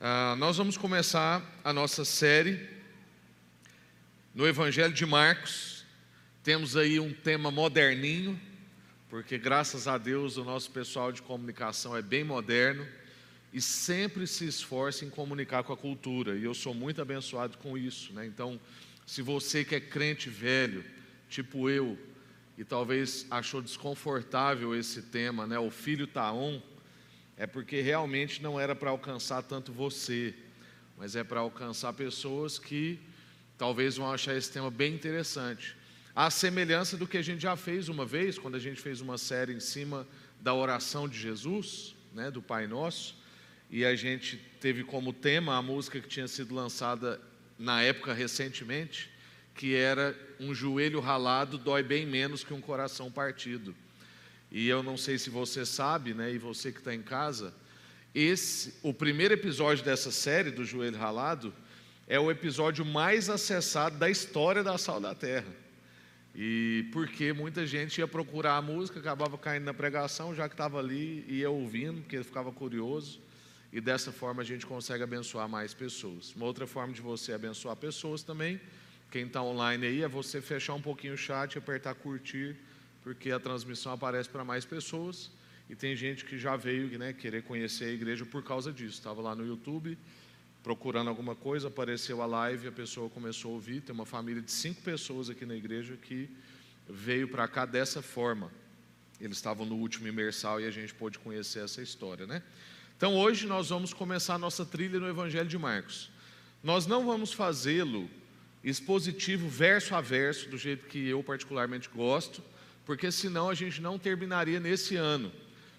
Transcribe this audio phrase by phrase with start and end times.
[0.00, 2.66] Uh, nós vamos começar a nossa série
[4.34, 5.84] no Evangelho de Marcos.
[6.42, 8.40] Temos aí um tema moderninho,
[9.10, 12.88] porque graças a Deus o nosso pessoal de comunicação é bem moderno
[13.52, 17.76] e sempre se esforça em comunicar com a cultura, e eu sou muito abençoado com
[17.76, 18.14] isso.
[18.14, 18.24] Né?
[18.24, 18.58] Então,
[19.04, 20.82] se você que é crente velho,
[21.28, 21.98] tipo eu,
[22.56, 25.58] e talvez achou desconfortável esse tema, né?
[25.58, 26.58] o filho Taon,
[27.40, 30.34] é porque realmente não era para alcançar tanto você,
[30.94, 33.00] mas é para alcançar pessoas que
[33.56, 35.74] talvez vão achar esse tema bem interessante.
[36.14, 39.16] A semelhança do que a gente já fez uma vez, quando a gente fez uma
[39.16, 40.06] série em cima
[40.38, 43.16] da oração de Jesus, né, do Pai Nosso,
[43.70, 47.18] e a gente teve como tema a música que tinha sido lançada
[47.58, 49.10] na época recentemente,
[49.54, 53.74] que era um joelho ralado dói bem menos que um coração partido.
[54.50, 57.54] E eu não sei se você sabe, né, e você que está em casa,
[58.14, 61.54] esse, o primeiro episódio dessa série do Joelho Ralado
[62.08, 65.54] é o episódio mais acessado da história da Sal da Terra.
[66.34, 70.78] E porque muita gente ia procurar a música, acabava caindo na pregação, já que estava
[70.80, 73.20] ali, ia ouvindo, porque ficava curioso.
[73.72, 76.34] E dessa forma a gente consegue abençoar mais pessoas.
[76.34, 78.60] Uma outra forma de você abençoar pessoas também,
[79.12, 82.56] quem está online aí, é você fechar um pouquinho o chat, apertar curtir
[83.02, 85.30] porque a transmissão aparece para mais pessoas
[85.68, 88.98] e tem gente que já veio né, querer conhecer a igreja por causa disso.
[88.98, 89.96] Estava lá no YouTube
[90.62, 93.80] procurando alguma coisa, apareceu a live, a pessoa começou a ouvir.
[93.80, 96.28] Tem uma família de cinco pessoas aqui na igreja que
[96.88, 98.50] veio para cá dessa forma.
[99.20, 102.42] Eles estavam no último imersal e a gente pôde conhecer essa história, né?
[102.96, 106.10] Então hoje nós vamos começar a nossa trilha no Evangelho de Marcos.
[106.62, 108.10] Nós não vamos fazê-lo
[108.62, 112.42] expositivo verso a verso, do jeito que eu particularmente gosto
[112.90, 115.30] porque senão a gente não terminaria nesse ano.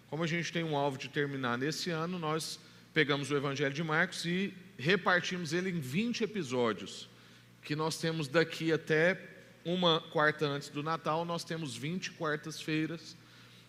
[0.10, 2.58] Como a gente tem um alvo de terminar nesse ano, nós
[2.94, 7.10] pegamos o Evangelho de Marcos e repartimos ele em 20 episódios,
[7.64, 9.20] que nós temos daqui até
[9.66, 13.18] uma quarta antes do Natal, nós temos 20 quartas-feiras,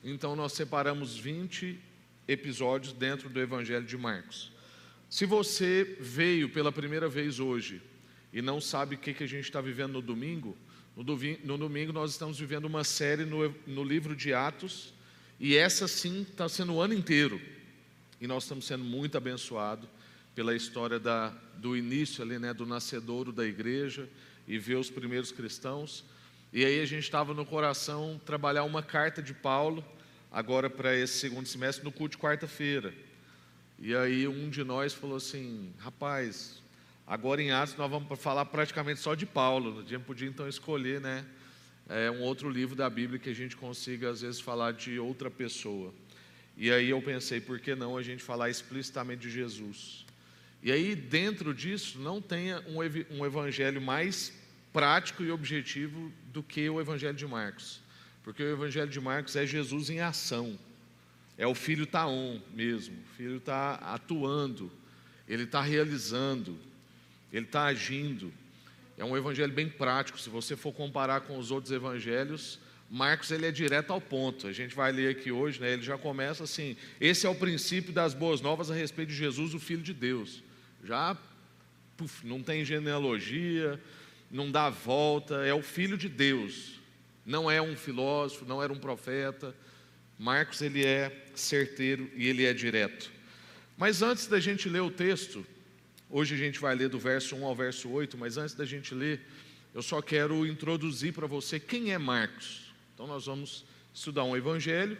[0.04, 1.80] então nós separamos 20
[2.28, 4.52] episódios dentro do Evangelho de Marcos.
[5.10, 7.82] Se você veio pela primeira vez hoje
[8.32, 10.56] e não sabe o que, que a gente está vivendo no domingo,
[10.96, 14.92] no domingo nós estamos vivendo uma série no, no livro de Atos,
[15.40, 17.40] e essa sim está sendo o ano inteiro.
[18.20, 19.88] E nós estamos sendo muito abençoados
[20.34, 24.08] pela história da, do início ali, né, do nascedouro da igreja,
[24.46, 26.04] e ver os primeiros cristãos.
[26.52, 29.84] E aí a gente estava no coração trabalhar uma carta de Paulo,
[30.30, 32.94] agora para esse segundo semestre, no culto de quarta-feira.
[33.78, 36.61] E aí um de nós falou assim: rapaz,
[37.06, 39.80] Agora em Atos nós vamos falar praticamente só de Paulo.
[39.80, 41.24] A gente podia então escolher, né,
[41.88, 45.30] é, um outro livro da Bíblia que a gente consiga às vezes falar de outra
[45.30, 45.92] pessoa.
[46.56, 50.06] E aí eu pensei, por que não a gente falar explicitamente de Jesus?
[50.62, 54.32] E aí dentro disso não tenha um, evangelho mais
[54.72, 57.80] prático e objetivo do que o evangelho de Marcos.
[58.22, 60.56] Porque o evangelho de Marcos é Jesus em ação.
[61.36, 62.94] É o filho tá on mesmo.
[62.94, 64.70] O filho está atuando.
[65.26, 66.56] Ele está realizando
[67.32, 68.32] ele está agindo.
[68.98, 70.20] É um evangelho bem prático.
[70.20, 72.58] Se você for comparar com os outros evangelhos,
[72.90, 74.46] Marcos ele é direto ao ponto.
[74.46, 75.72] A gente vai ler aqui hoje, né?
[75.72, 79.54] Ele já começa assim: esse é o princípio das boas novas a respeito de Jesus,
[79.54, 80.42] o Filho de Deus.
[80.84, 81.16] Já
[81.96, 83.80] puf, não tem genealogia,
[84.30, 86.80] não dá volta, é o Filho de Deus.
[87.24, 89.54] Não é um filósofo, não era um profeta.
[90.18, 93.10] Marcos ele é certeiro e ele é direto.
[93.76, 95.46] Mas antes da gente ler o texto,
[96.14, 98.94] Hoje a gente vai ler do verso 1 ao verso 8, mas antes da gente
[98.94, 99.22] ler,
[99.72, 102.70] eu só quero introduzir para você quem é Marcos.
[102.92, 103.64] Então nós vamos
[103.94, 104.98] estudar um evangelho.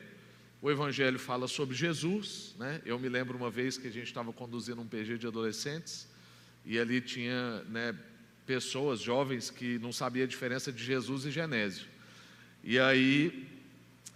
[0.62, 2.80] O evangelho fala sobre Jesus, né?
[2.86, 6.08] Eu me lembro uma vez que a gente estava conduzindo um PG de adolescentes
[6.64, 7.94] e ali tinha, né,
[8.46, 11.88] pessoas jovens que não sabiam a diferença de Jesus e Genésio.
[12.64, 13.46] E aí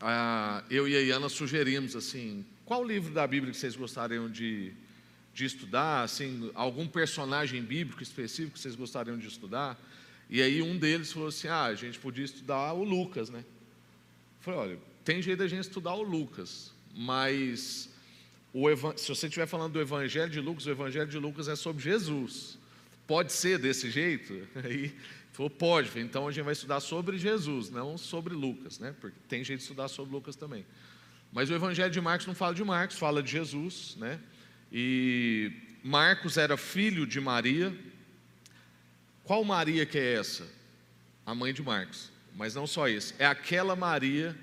[0.01, 4.73] a, eu e a Iana sugerimos assim, qual livro da Bíblia que vocês gostariam de
[5.37, 9.79] de estudar, assim, algum personagem bíblico específico que vocês gostariam de estudar.
[10.31, 13.41] E aí um deles falou assim: ah, a gente podia estudar o Lucas, né?
[13.41, 17.91] Eu falei, olha, tem jeito da gente estudar o Lucas, mas
[18.51, 18.65] o
[18.97, 22.59] se você estiver falando do Evangelho de Lucas, o Evangelho de Lucas é sobre Jesus.
[23.07, 24.49] Pode ser desse jeito?
[24.65, 24.97] Aí
[25.35, 26.01] falou, pode.
[26.01, 28.95] Então a gente vai estudar sobre Jesus, não sobre Lucas, né?
[28.99, 30.65] Porque tem jeito de estudar sobre Lucas também.
[31.31, 34.19] Mas o Evangelho de Marcos não fala de Marcos, fala de Jesus, né?
[34.73, 35.53] E
[35.83, 37.77] Marcos era filho de Maria.
[39.25, 40.47] Qual Maria que é essa?
[41.25, 42.11] A mãe de Marcos.
[42.37, 44.37] Mas não só isso, é aquela Maria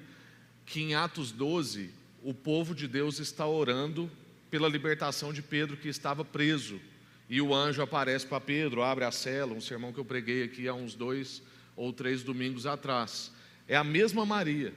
[0.65, 1.91] que em Atos 12
[2.23, 4.09] o povo de Deus está orando
[4.49, 6.79] pela libertação de Pedro que estava preso.
[7.29, 10.67] E o anjo aparece para Pedro, abre a cela, um sermão que eu preguei aqui
[10.67, 11.41] há uns dois
[11.75, 13.31] ou três domingos atrás.
[13.67, 14.73] É a mesma Maria.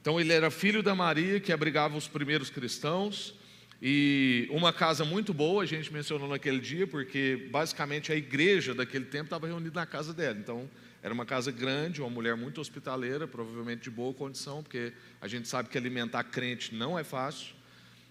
[0.00, 3.34] Então ele era filho da Maria que abrigava os primeiros cristãos
[3.80, 9.04] e uma casa muito boa, a gente mencionou naquele dia, porque basicamente a igreja daquele
[9.04, 10.38] tempo estava reunida na casa dela.
[10.38, 10.68] Então
[11.02, 15.46] era uma casa grande, uma mulher muito hospitaleira, provavelmente de boa condição, porque a gente
[15.46, 17.54] sabe que alimentar crente não é fácil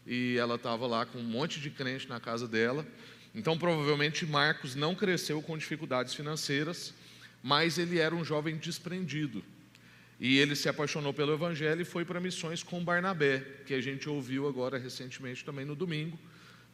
[0.05, 2.85] e ela estava lá com um monte de crente na casa dela.
[3.33, 6.93] Então, provavelmente, Marcos não cresceu com dificuldades financeiras,
[7.43, 9.43] mas ele era um jovem desprendido.
[10.19, 14.07] E ele se apaixonou pelo Evangelho e foi para missões com Barnabé, que a gente
[14.07, 16.17] ouviu agora recentemente também no domingo.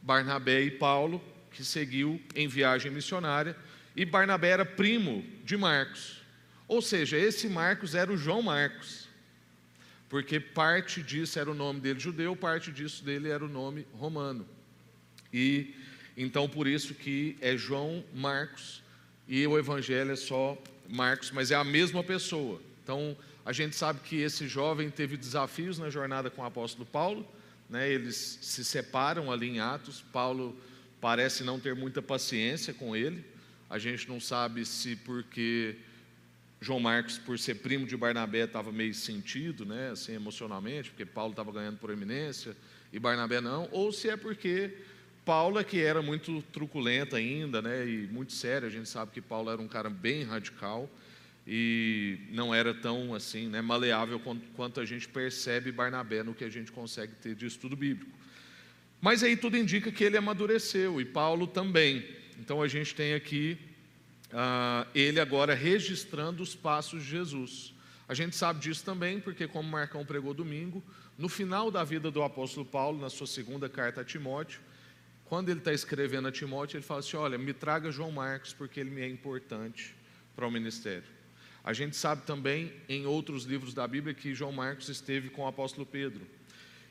[0.02, 1.22] Barnabé e Paulo,
[1.52, 3.56] que seguiu em viagem missionária.
[3.96, 6.22] E Barnabé era primo de Marcos.
[6.68, 9.12] Ou seja, esse Marcos era o João Marcos
[10.12, 14.46] porque parte disso era o nome dele judeu, parte disso dele era o nome romano.
[15.32, 15.74] E
[16.18, 18.84] então por isso que é João Marcos
[19.26, 22.62] e o evangelho é só Marcos, mas é a mesma pessoa.
[22.84, 23.16] Então
[23.46, 27.28] a gente sabe que esse jovem teve desafios na jornada com o apóstolo Paulo,
[27.70, 27.92] né?
[27.92, 30.02] Eles se separam ali em Atos.
[30.14, 30.56] Paulo
[31.00, 33.26] parece não ter muita paciência com ele.
[33.70, 35.78] A gente não sabe se porque
[36.60, 41.32] João Marcos, por ser primo de Barnabé, estava meio sentido, né, assim, emocionalmente, porque Paulo
[41.32, 42.56] estava ganhando por eminência
[42.94, 44.78] e Barnabé não, ou se é porque
[45.26, 48.68] Paulo é que era muito truculento ainda, né, e muito sério.
[48.68, 50.88] A gente sabe que Paulo era um cara bem radical
[51.46, 54.22] e não era tão assim, né, maleável
[54.56, 58.12] quanto a gente percebe Barnabé no que a gente consegue ter de estudo bíblico.
[59.02, 62.06] Mas aí tudo indica que ele amadureceu e Paulo também.
[62.40, 63.58] Então a gente tem aqui
[64.32, 67.74] uh, ele agora registrando os passos de Jesus.
[68.08, 70.84] A gente sabe disso também porque, como Marcão pregou domingo,
[71.18, 74.60] no final da vida do apóstolo Paulo, na sua segunda carta a Timóteo,
[75.26, 78.80] quando ele está escrevendo a Timóteo, ele fala assim: Olha, me traga João Marcos porque
[78.80, 79.96] ele me é importante
[80.36, 81.21] para o ministério.
[81.64, 85.48] A gente sabe também em outros livros da Bíblia que João Marcos esteve com o
[85.48, 86.26] apóstolo Pedro.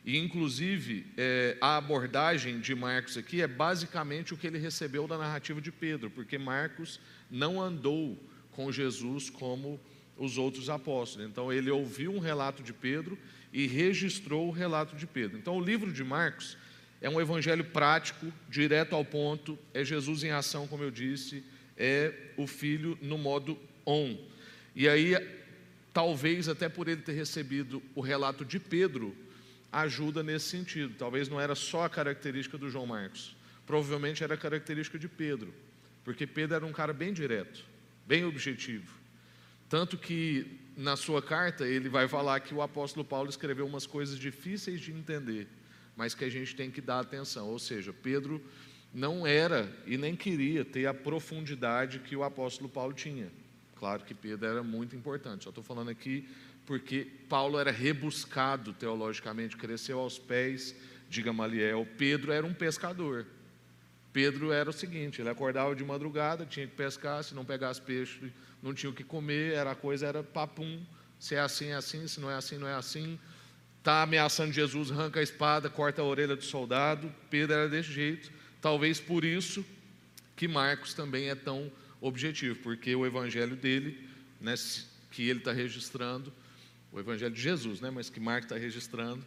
[0.04, 5.18] E, inclusive, é, a abordagem de Marcos aqui é basicamente o que ele recebeu da
[5.18, 7.00] narrativa de Pedro, porque Marcos
[7.30, 8.18] não andou
[8.52, 9.78] com Jesus como
[10.16, 11.28] os outros apóstolos.
[11.28, 13.18] Então ele ouviu um relato de Pedro
[13.52, 15.38] e registrou o relato de Pedro.
[15.38, 16.56] Então o livro de Marcos
[17.00, 21.42] é um evangelho prático, direto ao ponto, é Jesus em ação, como eu disse,
[21.76, 24.16] é o filho no modo on.
[24.74, 25.16] E aí,
[25.92, 29.16] talvez até por ele ter recebido o relato de Pedro,
[29.72, 30.94] ajuda nesse sentido.
[30.98, 33.36] Talvez não era só a característica do João Marcos,
[33.66, 35.52] provavelmente era a característica de Pedro
[36.04, 37.64] porque Pedro era um cara bem direto,
[38.06, 38.98] bem objetivo.
[39.68, 44.18] Tanto que na sua carta ele vai falar que o apóstolo Paulo escreveu umas coisas
[44.18, 45.46] difíceis de entender,
[45.96, 47.48] mas que a gente tem que dar atenção.
[47.48, 48.42] Ou seja, Pedro
[48.92, 53.30] não era e nem queria ter a profundidade que o apóstolo Paulo tinha.
[53.80, 56.28] Claro que Pedro era muito importante, só estou falando aqui
[56.66, 60.72] porque Paulo era rebuscado teologicamente, cresceu aos pés
[61.08, 61.88] de Gamaliel.
[61.96, 63.26] Pedro era um pescador.
[64.12, 68.30] Pedro era o seguinte: ele acordava de madrugada, tinha que pescar, se não pegasse peixe,
[68.62, 70.80] não tinha o que comer, era a coisa era papum,
[71.18, 73.18] se é assim, é assim, se não é assim, não é assim.
[73.78, 77.10] Está ameaçando Jesus, arranca a espada, corta a orelha do soldado.
[77.30, 78.30] Pedro era desse jeito.
[78.60, 79.64] Talvez por isso
[80.36, 84.08] que Marcos também é tão objetivo, porque o evangelho dele,
[84.40, 84.54] né,
[85.10, 86.32] que ele está registrando,
[86.92, 89.24] o evangelho de Jesus, né, mas que Marcos está registrando,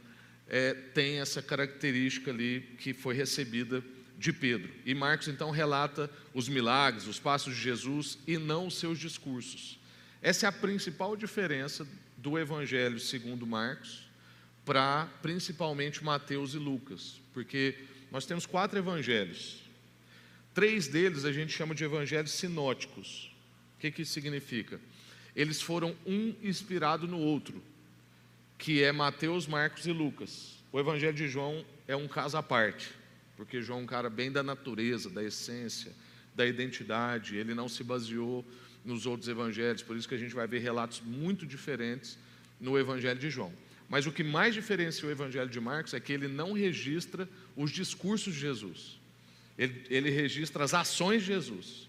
[0.47, 3.83] é, tem essa característica ali que foi recebida
[4.17, 4.71] de Pedro.
[4.85, 9.79] E Marcos então relata os milagres, os passos de Jesus e não os seus discursos.
[10.21, 11.87] Essa é a principal diferença
[12.17, 14.07] do Evangelho segundo Marcos
[14.65, 17.75] para principalmente Mateus e Lucas, porque
[18.11, 19.62] nós temos quatro evangelhos.
[20.53, 23.31] Três deles a gente chama de evangelhos sinóticos.
[23.77, 24.79] O que, que isso significa?
[25.35, 27.61] Eles foram um inspirado no outro,
[28.57, 30.63] que é Mateus, Marcos e Lucas.
[30.71, 32.93] O evangelho de João é um caso à parte
[33.35, 35.91] porque João é um cara bem da natureza, da essência,
[36.35, 38.45] da identidade, ele não se baseou
[38.83, 42.17] nos outros evangelhos, por isso que a gente vai ver relatos muito diferentes
[42.59, 43.53] no evangelho de João.
[43.89, 47.71] Mas o que mais diferencia o evangelho de Marcos é que ele não registra os
[47.71, 48.99] discursos de Jesus,
[49.57, 51.87] ele, ele registra as ações de Jesus,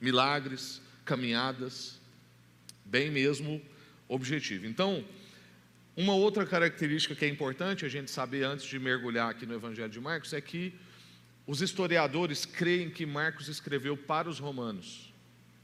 [0.00, 1.98] milagres, caminhadas,
[2.84, 3.62] bem mesmo
[4.08, 4.66] objetivo.
[4.66, 5.04] Então,
[5.96, 9.90] uma outra característica que é importante a gente saber antes de mergulhar aqui no Evangelho
[9.90, 10.72] de Marcos é que
[11.46, 15.12] os historiadores creem que Marcos escreveu para os romanos.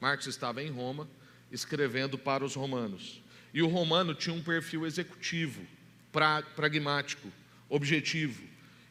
[0.01, 1.09] Marcos estava em Roma
[1.53, 3.23] escrevendo para os romanos.
[3.53, 5.65] E o romano tinha um perfil executivo,
[6.11, 7.31] pra, pragmático,
[7.69, 8.43] objetivo.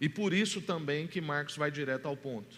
[0.03, 2.57] E por isso também que Marcos vai direto ao ponto.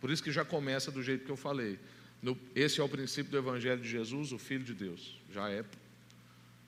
[0.00, 1.80] Por isso que já começa do jeito que eu falei.
[2.22, 5.18] No, esse é o princípio do Evangelho de Jesus, o Filho de Deus.
[5.32, 5.64] Já é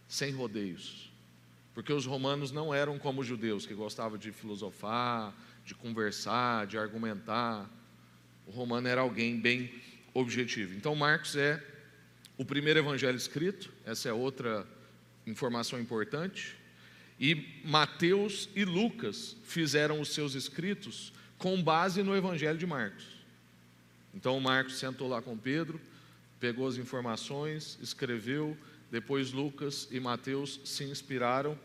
[0.09, 1.13] sem rodeios.
[1.73, 5.33] Porque os romanos não eram como os judeus, que gostavam de filosofar,
[5.65, 7.71] de conversar, de argumentar.
[8.45, 9.73] O romano era alguém bem
[10.13, 10.75] objetivo.
[10.75, 11.65] Então, Marcos é
[12.37, 14.67] o primeiro evangelho escrito, essa é outra
[15.25, 16.58] informação importante.
[17.21, 23.05] E Mateus e Lucas fizeram os seus escritos com base no evangelho de Marcos.
[24.15, 25.81] Então, Marcos sentou lá com Pedro,
[26.41, 28.57] pegou as informações, escreveu,
[28.91, 31.59] depois Lucas e Mateus se inspiraram.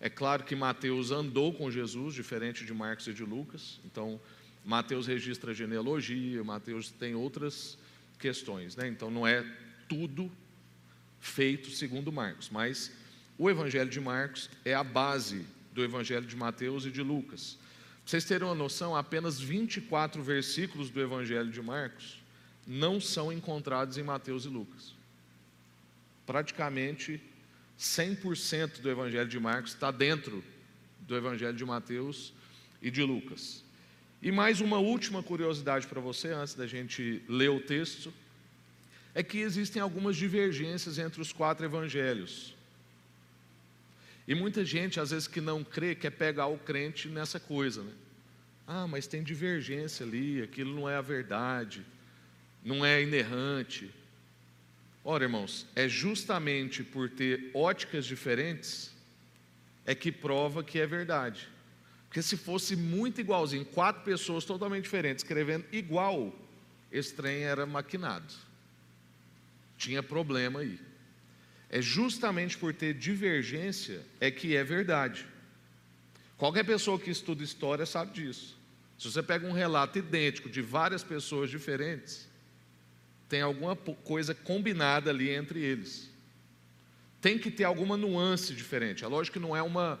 [0.00, 3.80] É claro que Mateus andou com Jesus, diferente de Marcos e de Lucas.
[3.84, 4.20] Então,
[4.64, 7.78] Mateus registra genealogia, Mateus tem outras
[8.18, 8.88] questões, né?
[8.88, 9.44] Então, não é
[9.88, 10.30] tudo
[11.20, 12.90] feito segundo Marcos, mas
[13.38, 17.58] o Evangelho de Marcos é a base do Evangelho de Mateus e de Lucas.
[18.02, 22.20] Para vocês terem uma noção, apenas 24 versículos do Evangelho de Marcos
[22.66, 24.94] não são encontrados em Mateus e Lucas
[26.26, 27.20] praticamente
[27.78, 30.44] 100% do Evangelho de Marcos está dentro
[31.00, 32.32] do Evangelho de Mateus
[32.80, 33.62] e de Lucas.
[34.22, 38.12] E mais uma última curiosidade para você, antes da gente ler o texto,
[39.14, 42.53] é que existem algumas divergências entre os quatro evangelhos.
[44.26, 47.92] E muita gente, às vezes, que não crê, quer pegar o crente nessa coisa, né?
[48.66, 51.84] Ah, mas tem divergência ali, aquilo não é a verdade,
[52.64, 53.90] não é inerrante.
[55.04, 58.90] Ora, irmãos, é justamente por ter óticas diferentes
[59.84, 61.46] é que prova que é verdade.
[62.08, 66.34] Porque se fosse muito igualzinho, quatro pessoas totalmente diferentes escrevendo igual,
[66.90, 68.32] esse trem era maquinado.
[69.76, 70.78] Tinha problema aí.
[71.74, 75.26] É justamente por ter divergência é que é verdade.
[76.38, 78.56] Qualquer pessoa que estuda história sabe disso.
[78.96, 82.28] Se você pega um relato idêntico de várias pessoas diferentes,
[83.28, 86.08] tem alguma coisa combinada ali entre eles.
[87.20, 89.02] Tem que ter alguma nuance diferente.
[89.02, 89.98] É lógico que não é uma,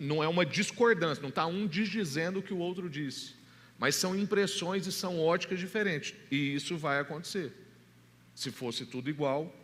[0.00, 3.36] não é uma discordância, não está um dizendo o que o outro disse.
[3.78, 6.14] Mas são impressões e são óticas diferentes.
[6.32, 7.52] E isso vai acontecer.
[8.34, 9.54] Se fosse tudo igual,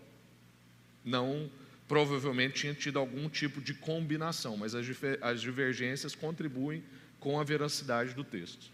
[1.05, 1.51] não
[1.89, 4.87] provavelmente tinha tido algum tipo de combinação, mas as,
[5.21, 6.83] as divergências contribuem
[7.21, 8.71] com a veracidade do texto.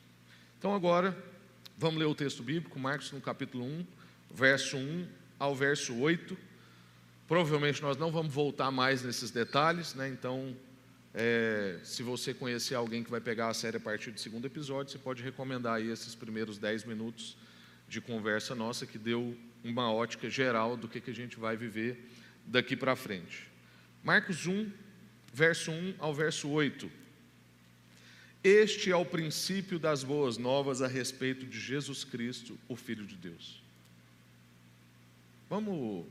[0.59, 1.17] Então agora,
[1.77, 3.87] vamos ler o texto bíblico, Marcos no capítulo 1,
[4.33, 5.07] verso 1
[5.39, 6.37] ao verso 8.
[7.27, 10.09] Provavelmente nós não vamos voltar mais nesses detalhes, né?
[10.09, 10.57] então,
[11.13, 14.93] é, se você conhecer alguém que vai pegar a série a partir do segundo episódio,
[14.93, 17.37] você pode recomendar aí esses primeiros 10 minutos
[17.89, 22.09] de conversa nossa, que deu uma ótica geral do que, que a gente vai viver
[22.45, 23.49] daqui para frente.
[24.03, 24.71] Marcos 1,
[25.33, 26.91] verso 1 ao verso 8.
[28.43, 33.17] Este é o princípio das boas novas a respeito de Jesus Cristo, o Filho de
[33.17, 33.63] Deus.
[35.51, 36.07] Vamos.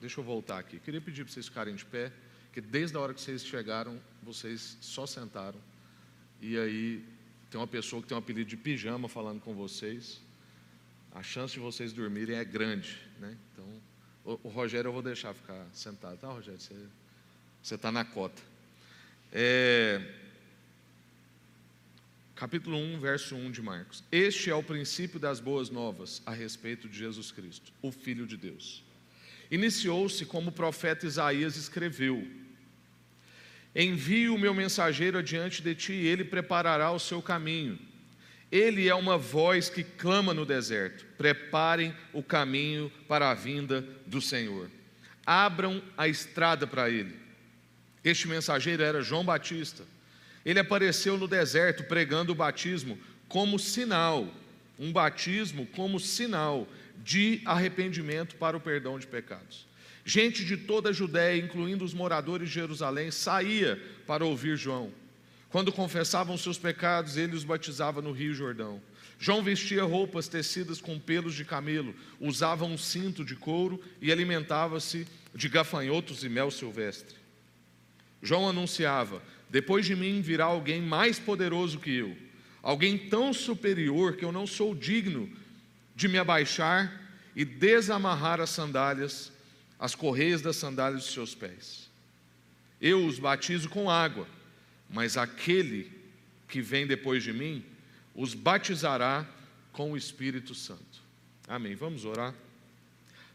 [0.00, 0.78] Deixa eu voltar aqui.
[0.78, 2.12] Queria pedir para vocês ficarem de pé,
[2.52, 5.58] que desde a hora que vocês chegaram, vocês só sentaram.
[6.40, 7.04] E aí
[7.50, 10.20] tem uma pessoa que tem um apelido de pijama falando com vocês.
[11.12, 13.36] A chance de vocês dormirem é grande, né?
[13.52, 13.66] Então,
[14.24, 16.60] o, o Rogério eu vou deixar ficar sentado, tá, Rogério?
[17.62, 18.40] Você está na cota.
[19.32, 20.00] É,
[22.34, 24.04] capítulo 1, verso 1 de Marcos.
[24.12, 28.36] Este é o princípio das boas novas a respeito de Jesus Cristo, o Filho de
[28.36, 28.84] Deus.
[29.50, 32.26] Iniciou-se como o profeta Isaías escreveu:
[33.74, 37.78] Envie o meu mensageiro adiante de ti, e ele preparará o seu caminho.
[38.50, 44.20] Ele é uma voz que clama no deserto: preparem o caminho para a vinda do
[44.20, 44.70] Senhor.
[45.26, 47.14] Abram a estrada para ele.
[48.02, 49.84] Este mensageiro era João Batista
[50.48, 54.26] ele apareceu no deserto pregando o batismo como sinal,
[54.78, 56.66] um batismo como sinal
[57.04, 59.66] de arrependimento para o perdão de pecados.
[60.06, 64.90] Gente de toda a Judéia, incluindo os moradores de Jerusalém, saía para ouvir João.
[65.50, 68.80] Quando confessavam seus pecados, ele os batizava no Rio Jordão.
[69.18, 75.06] João vestia roupas tecidas com pelos de camelo, usava um cinto de couro e alimentava-se
[75.34, 77.16] de gafanhotos e mel silvestre.
[78.22, 82.16] João anunciava: depois de mim virá alguém mais poderoso que eu,
[82.62, 85.28] alguém tão superior que eu não sou digno
[85.96, 89.32] de me abaixar e desamarrar as sandálias,
[89.78, 91.88] as correias das sandálias dos seus pés.
[92.80, 94.28] Eu os batizo com água,
[94.88, 95.92] mas aquele
[96.48, 97.64] que vem depois de mim
[98.14, 99.26] os batizará
[99.72, 101.02] com o Espírito Santo.
[101.46, 101.74] Amém.
[101.74, 102.34] Vamos orar.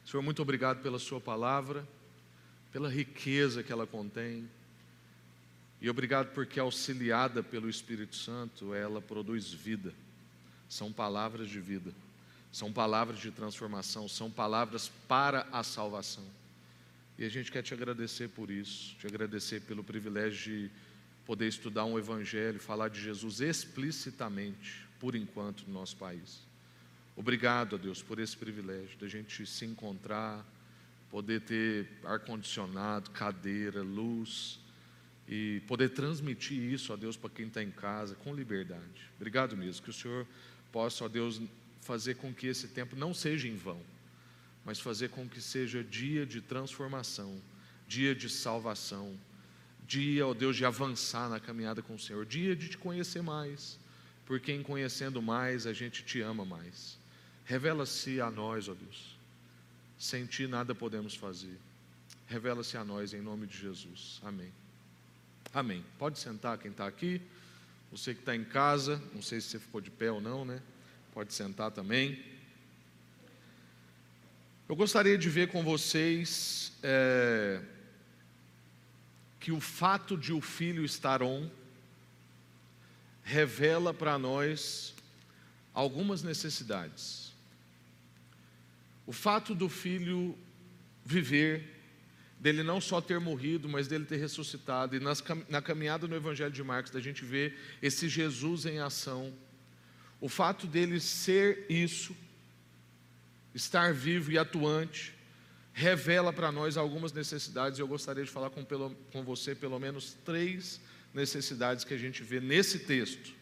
[0.06, 1.88] Senhor, muito obrigado pela Sua palavra,
[2.72, 4.50] pela riqueza que ela contém
[5.80, 9.94] E obrigado porque, auxiliada pelo Espírito Santo, ela produz vida.
[10.68, 11.94] São palavras de vida,
[12.52, 16.26] são palavras de transformação, são palavras para a salvação.
[17.18, 20.72] E a gente quer te agradecer por isso, te agradecer pelo privilégio de
[21.26, 26.42] poder estudar um Evangelho, falar de Jesus explicitamente, por enquanto, no nosso país.
[27.16, 30.46] Obrigado a Deus por esse privilégio da gente se encontrar,
[31.10, 34.60] poder ter ar-condicionado, cadeira, luz
[35.28, 39.10] e poder transmitir isso a Deus para quem está em casa com liberdade.
[39.16, 39.84] Obrigado mesmo.
[39.84, 40.26] Que o Senhor
[40.72, 41.40] possa, ó Deus,
[41.82, 43.80] fazer com que esse tempo não seja em vão,
[44.66, 47.40] mas fazer com que seja dia de transformação,
[47.88, 49.16] dia de salvação,
[49.88, 53.78] dia, ó Deus, de avançar na caminhada com o Senhor, dia de te conhecer mais,
[54.26, 56.98] porque em conhecendo mais a gente te ama mais.
[57.46, 59.18] Revela-se a nós, ó Deus.
[59.98, 61.58] Sem ti nada podemos fazer.
[62.28, 64.20] Revela-se a nós em nome de Jesus.
[64.24, 64.52] Amém.
[65.54, 65.86] Amém.
[66.00, 67.22] Pode sentar quem está aqui.
[67.92, 70.60] Você que está em casa, não sei se você ficou de pé ou não, né?
[71.14, 72.24] Pode sentar também.
[74.68, 77.62] Eu gostaria de ver com vocês é,
[79.44, 81.50] que o fato de o filho estar on
[83.22, 84.94] revela para nós
[85.74, 87.34] algumas necessidades.
[89.06, 90.34] O fato do filho
[91.04, 91.78] viver,
[92.40, 96.54] dele não só ter morrido, mas dele ter ressuscitado, e nas, na caminhada no Evangelho
[96.54, 99.34] de Marcos, da gente ver esse Jesus em ação,
[100.22, 102.16] o fato dele ser isso,
[103.54, 105.13] estar vivo e atuante,
[105.74, 110.16] revela para nós algumas necessidades, eu gostaria de falar com, pelo, com você pelo menos
[110.24, 110.80] três
[111.14, 113.34] necessidades que a gente vê nesse texto.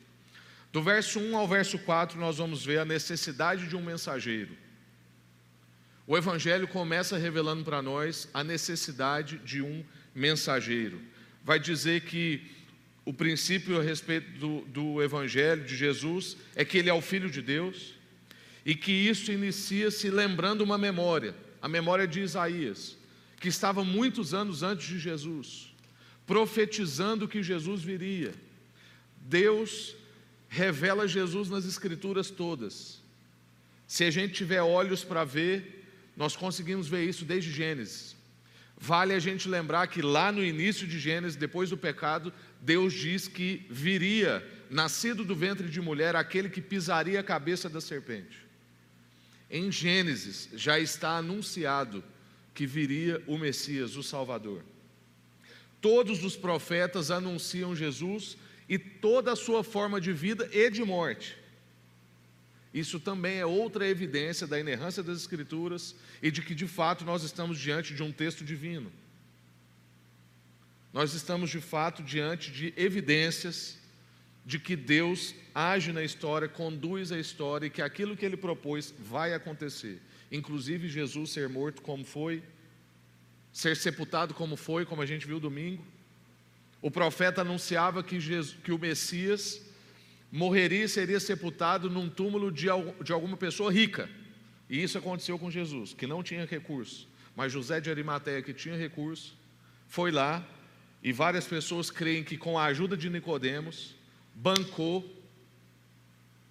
[0.72, 4.56] Do verso 1 ao verso 4, nós vamos ver a necessidade de um mensageiro.
[6.08, 9.84] O Evangelho começa revelando para nós a necessidade de um
[10.16, 11.02] mensageiro.
[11.44, 12.50] Vai dizer que
[13.04, 17.30] o princípio a respeito do, do Evangelho de Jesus é que ele é o Filho
[17.30, 17.96] de Deus
[18.66, 22.98] e que isso inicia-se lembrando uma memória, a memória de Isaías,
[23.40, 25.74] que estava muitos anos antes de Jesus,
[26.26, 28.34] profetizando que Jesus viria.
[29.18, 29.96] Deus
[30.50, 33.02] revela Jesus nas Escrituras todas.
[33.88, 38.16] Se a gente tiver olhos para ver, nós conseguimos ver isso desde Gênesis.
[38.78, 43.28] Vale a gente lembrar que lá no início de Gênesis, depois do pecado, Deus diz
[43.28, 48.51] que viria, nascido do ventre de mulher, aquele que pisaria a cabeça da serpente.
[49.52, 52.02] Em Gênesis já está anunciado
[52.54, 54.64] que viria o Messias, o Salvador.
[55.82, 58.38] Todos os profetas anunciam Jesus
[58.70, 61.38] e toda a sua forma de vida e de morte.
[62.74, 67.22] Isso também é outra evidência da inerrância das Escrituras e de que de fato nós
[67.22, 68.90] estamos diante de um texto divino.
[70.94, 73.81] Nós estamos de fato diante de evidências
[74.46, 78.94] de que Deus age na história, conduz a história e que aquilo que ele propôs
[79.00, 80.02] vai acontecer.
[80.32, 82.42] Inclusive Jesus ser morto como foi,
[83.52, 85.86] ser sepultado como foi, como a gente viu domingo.
[86.82, 89.62] O profeta anunciava que, Jesus, que o Messias
[90.32, 92.68] morreria e seria sepultado num túmulo de,
[93.04, 94.10] de alguma pessoa rica.
[94.70, 97.08] E isso aconteceu com Jesus, que não tinha recurso.
[97.36, 99.38] Mas José de Arimateia, que tinha recurso,
[99.88, 100.48] foi lá
[101.04, 103.96] e várias pessoas creem que com a ajuda de Nicodemos
[104.34, 105.08] bancou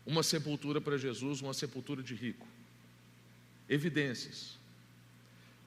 [0.07, 2.47] uma sepultura para Jesus, uma sepultura de rico.
[3.69, 4.59] Evidências.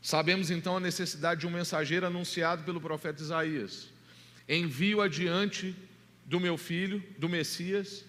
[0.02, 3.88] Sabemos então a necessidade de um mensageiro anunciado pelo profeta Isaías.
[4.50, 5.74] Envio adiante
[6.26, 8.04] do meu filho, do Messias,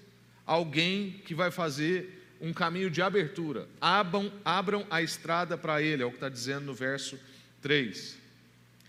[0.45, 3.69] alguém que vai fazer um caminho de abertura.
[3.81, 7.19] Abram, abram a estrada para ele, é o que está dizendo no verso
[7.63, 8.19] 3.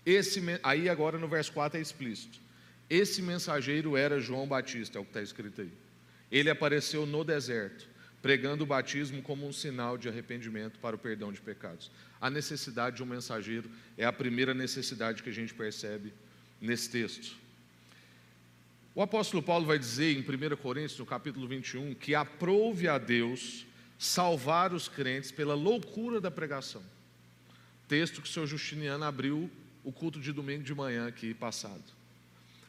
[0.04, 2.38] Esse, aí agora no verso 4 é explícito.
[2.88, 5.72] Esse mensageiro era João Batista, é o que está escrito aí.
[6.30, 7.88] Ele apareceu no deserto,
[8.22, 11.90] pregando o batismo como um sinal de arrependimento para o perdão de pecados.
[12.20, 16.12] A necessidade de um mensageiro é a primeira necessidade que a gente percebe
[16.60, 17.36] nesse texto.
[18.94, 23.66] O apóstolo Paulo vai dizer em 1 Coríntios, no capítulo 21, que aprove a Deus
[23.98, 26.82] salvar os crentes pela loucura da pregação.
[27.88, 29.50] Texto que o senhor Justiniano abriu
[29.84, 31.95] o culto de domingo de manhã aqui passado.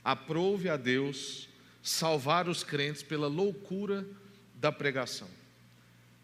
[0.08, 1.50] Aprove a Deus
[1.84, 4.08] salvar os crentes pela loucura
[4.56, 5.28] da pregação.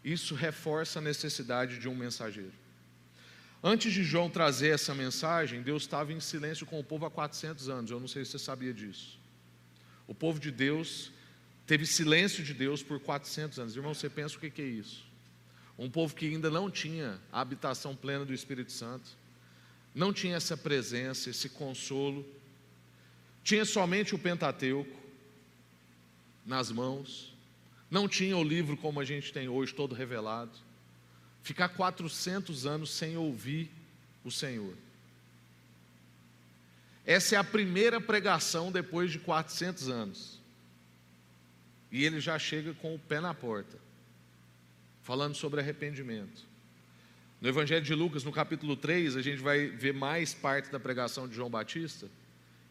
[0.02, 2.54] Isso reforça a necessidade de um mensageiro.
[3.62, 7.68] Antes de João trazer essa mensagem, Deus estava em silêncio com o povo há 400
[7.68, 7.90] anos.
[7.90, 9.18] Eu não sei se você sabia disso.
[10.08, 11.12] O povo de Deus
[11.66, 13.76] teve silêncio de Deus por 400 anos.
[13.76, 15.04] Irmão, você pensa o que é isso?
[15.78, 19.10] Um povo que ainda não tinha a habitação plena do Espírito Santo,
[19.94, 22.24] não tinha essa presença, esse consolo.
[23.44, 24.98] Tinha somente o Pentateuco
[26.46, 27.32] nas mãos,
[27.90, 30.52] não tinha o livro como a gente tem hoje, todo revelado,
[31.42, 33.70] ficar 400 anos sem ouvir
[34.24, 34.74] o Senhor.
[37.04, 40.40] Essa é a primeira pregação depois de 400 anos.
[41.92, 43.78] E ele já chega com o pé na porta,
[45.02, 46.42] falando sobre arrependimento.
[47.42, 51.28] No Evangelho de Lucas, no capítulo 3, a gente vai ver mais parte da pregação
[51.28, 52.08] de João Batista,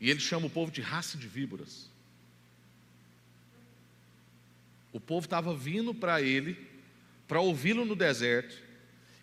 [0.03, 1.89] e ele chama o povo de raça de víboras.
[4.91, 6.57] O povo estava vindo para ele,
[7.25, 8.53] para ouvi-lo no deserto,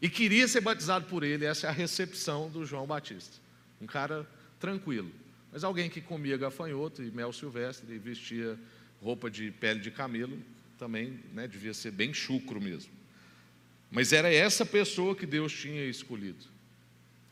[0.01, 1.45] e queria ser batizado por ele.
[1.45, 3.37] Essa é a recepção do João Batista.
[3.79, 4.27] Um cara
[4.59, 5.13] tranquilo.
[5.53, 8.59] Mas alguém que comia gafanhoto e mel silvestre e vestia
[9.03, 10.43] roupa de pele de camelo,
[10.79, 12.91] também né, devia ser bem chucro mesmo.
[13.91, 16.47] Mas era essa pessoa que Deus tinha escolhido.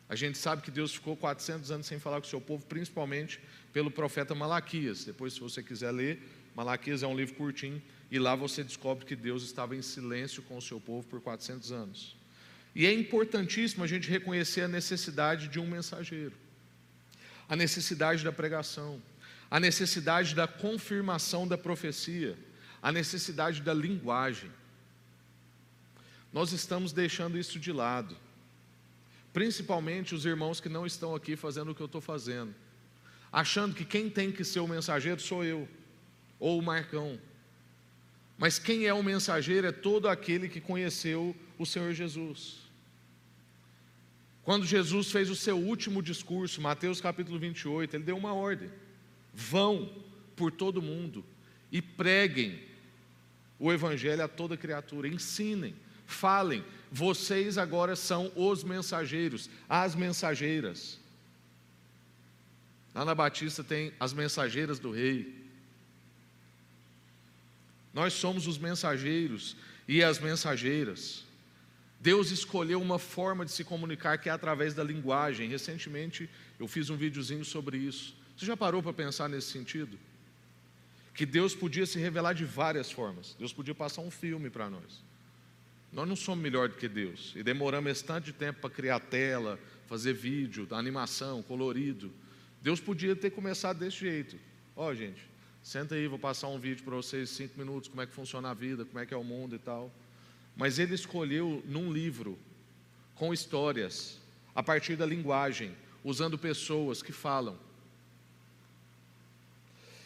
[0.08, 3.40] A gente sabe que Deus ficou 400 anos sem falar com o seu povo, principalmente
[3.72, 5.04] pelo profeta Malaquias.
[5.04, 6.22] Depois, se você quiser ler,
[6.54, 10.56] Malaquias é um livro curtinho, e lá você descobre que Deus estava em silêncio com
[10.56, 12.16] o seu povo por 400 anos.
[12.74, 16.34] E é importantíssimo a gente reconhecer a necessidade de um mensageiro
[17.48, 19.02] a necessidade da pregação,
[19.50, 22.36] a necessidade da confirmação da profecia,
[22.82, 24.50] a necessidade da linguagem.
[26.30, 28.14] Nós estamos deixando isso de lado,
[29.32, 32.54] principalmente os irmãos que não estão aqui fazendo o que eu estou fazendo,
[33.30, 35.68] achando que quem tem que ser o mensageiro sou eu,
[36.38, 37.18] ou o Marcão.
[38.36, 42.68] Mas quem é o mensageiro é todo aquele que conheceu o Senhor Jesus.
[44.42, 48.70] Quando Jesus fez o seu último discurso, Mateus capítulo 28, ele deu uma ordem:
[49.34, 49.92] vão
[50.34, 51.24] por todo mundo
[51.70, 52.62] e preguem
[53.58, 55.74] o evangelho a toda criatura, ensinem,
[56.06, 60.98] falem, vocês agora são os mensageiros, as mensageiras.
[62.94, 65.34] Lá na Batista tem as mensageiras do rei.
[67.92, 71.24] Nós somos os mensageiros e as mensageiras.
[72.00, 75.48] Deus escolheu uma forma de se comunicar que é através da linguagem.
[75.48, 78.14] Recentemente eu fiz um videozinho sobre isso.
[78.36, 79.98] Você já parou para pensar nesse sentido?
[81.12, 83.34] Que Deus podia se revelar de várias formas.
[83.36, 85.07] Deus podia passar um filme para nós.
[85.92, 87.32] Nós não somos melhor do que Deus.
[87.34, 92.12] E demoramos esse tanto de tempo para criar tela, fazer vídeo, animação, colorido.
[92.60, 94.36] Deus podia ter começado desse jeito.
[94.76, 95.22] Ó, oh, gente,
[95.62, 98.54] senta aí, vou passar um vídeo para vocês, cinco minutos, como é que funciona a
[98.54, 99.90] vida, como é que é o mundo e tal
[100.58, 102.36] mas ele escolheu num livro,
[103.14, 104.18] com histórias,
[104.52, 105.72] a partir da linguagem,
[106.02, 107.56] usando pessoas que falam.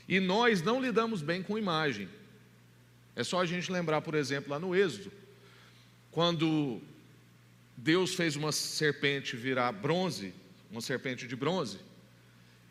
[0.06, 2.06] E nós não lidamos bem com imagem.
[3.16, 5.10] É só a gente lembrar, por exemplo, lá no Êxodo,
[6.12, 6.80] quando
[7.76, 10.32] Deus fez uma serpente virar bronze,
[10.70, 11.78] uma serpente de bronze,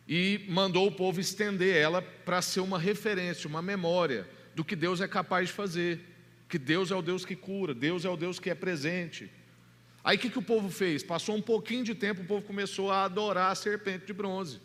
[0.07, 5.01] e mandou o povo estender ela para ser uma referência, uma memória do que Deus
[5.01, 5.99] é capaz de fazer
[6.47, 9.31] que Deus é o Deus que cura, Deus é o Deus que é presente.
[10.03, 11.01] Aí o que, que o povo fez?
[11.01, 14.59] Passou um pouquinho de tempo, o povo começou a adorar a serpente de bronze.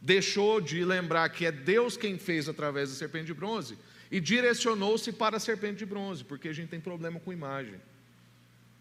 [0.00, 3.76] Deixou de lembrar que é Deus quem fez através da serpente de bronze
[4.10, 7.80] e direcionou-se para a serpente de bronze, porque a gente tem problema com imagem.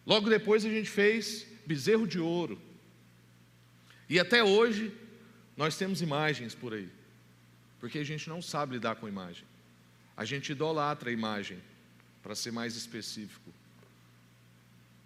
[0.06, 2.60] Logo depois a gente fez bezerro de ouro.
[4.10, 4.94] E até hoje
[5.56, 6.90] nós temos imagens por aí,
[7.80, 9.44] porque a gente não sabe lidar com imagem.
[10.16, 11.62] A gente idolatra a imagem,
[12.24, 13.54] para ser mais específico.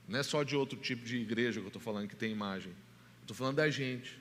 [0.08, 2.74] Não é só de outro tipo de igreja que eu estou falando que tem imagem.
[3.22, 4.20] Estou falando da gente.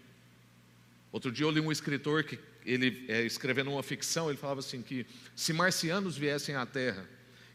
[1.13, 4.83] Outro dia eu li um escritor que ele é, escrevendo uma ficção, ele falava assim
[4.83, 7.09] que se marcianos viessem à Terra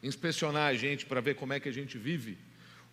[0.04, 2.38] inspecionar a gente para ver como é que a gente vive,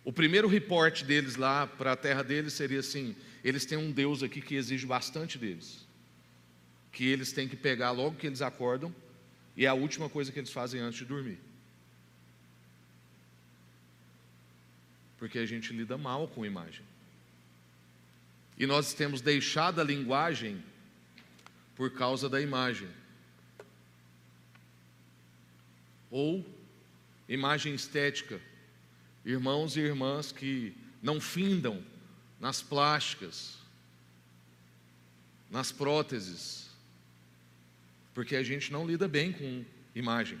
[0.03, 4.21] o primeiro reporte deles lá para a terra deles seria assim: eles têm um Deus
[4.21, 5.87] aqui que exige bastante deles,
[6.91, 8.93] que eles têm que pegar logo que eles acordam
[9.55, 11.39] e é a última coisa que eles fazem antes de dormir.
[15.17, 16.83] Porque a gente lida mal com imagem.
[18.57, 20.63] E nós temos deixado a linguagem
[21.75, 22.89] por causa da imagem.
[26.11, 26.45] Ou
[27.27, 28.39] imagem estética.
[29.25, 31.83] Irmãos e irmãs que não findam
[32.39, 33.57] nas plásticas,
[35.49, 36.69] nas próteses,
[38.13, 39.63] porque a gente não lida bem com
[39.95, 40.39] imagem.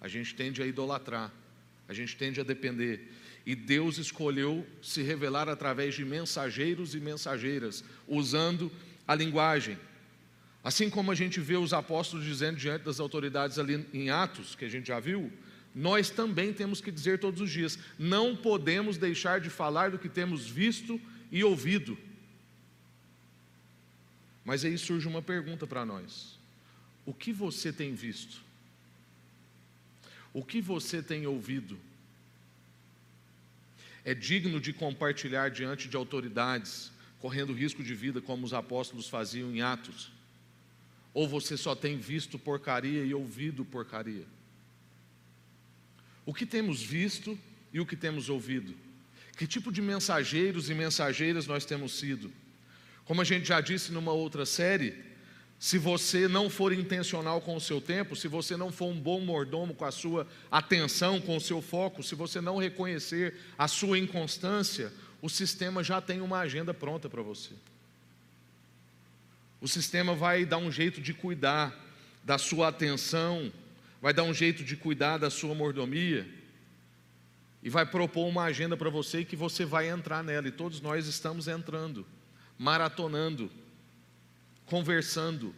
[0.00, 1.32] A gente tende a idolatrar,
[1.88, 3.12] a gente tende a depender.
[3.46, 8.72] E Deus escolheu se revelar através de mensageiros e mensageiras, usando
[9.06, 9.78] a linguagem.
[10.64, 14.64] Assim como a gente vê os apóstolos dizendo diante das autoridades ali em Atos, que
[14.64, 15.32] a gente já viu,
[15.72, 20.08] nós também temos que dizer todos os dias: não podemos deixar de falar do que
[20.08, 21.96] temos visto e ouvido.
[24.44, 26.36] Mas aí surge uma pergunta para nós:
[27.04, 28.42] o que você tem visto?
[30.32, 31.78] O que você tem ouvido?
[34.06, 39.50] É digno de compartilhar diante de autoridades, correndo risco de vida, como os apóstolos faziam
[39.50, 40.12] em Atos?
[41.12, 44.24] Ou você só tem visto porcaria e ouvido porcaria?
[46.24, 47.36] O que temos visto
[47.72, 48.76] e o que temos ouvido?
[49.36, 52.32] Que tipo de mensageiros e mensageiras nós temos sido?
[53.04, 54.94] Como a gente já disse numa outra série,
[55.58, 59.20] se você não for intencional com o seu tempo, se você não for um bom
[59.20, 63.98] mordomo com a sua atenção, com o seu foco, se você não reconhecer a sua
[63.98, 64.92] inconstância,
[65.22, 67.54] o sistema já tem uma agenda pronta para você.
[69.60, 71.74] O sistema vai dar um jeito de cuidar
[72.22, 73.50] da sua atenção,
[74.00, 76.28] vai dar um jeito de cuidar da sua mordomia
[77.62, 81.06] e vai propor uma agenda para você que você vai entrar nela, e todos nós
[81.06, 82.06] estamos entrando,
[82.58, 83.50] maratonando
[84.66, 85.54] conversando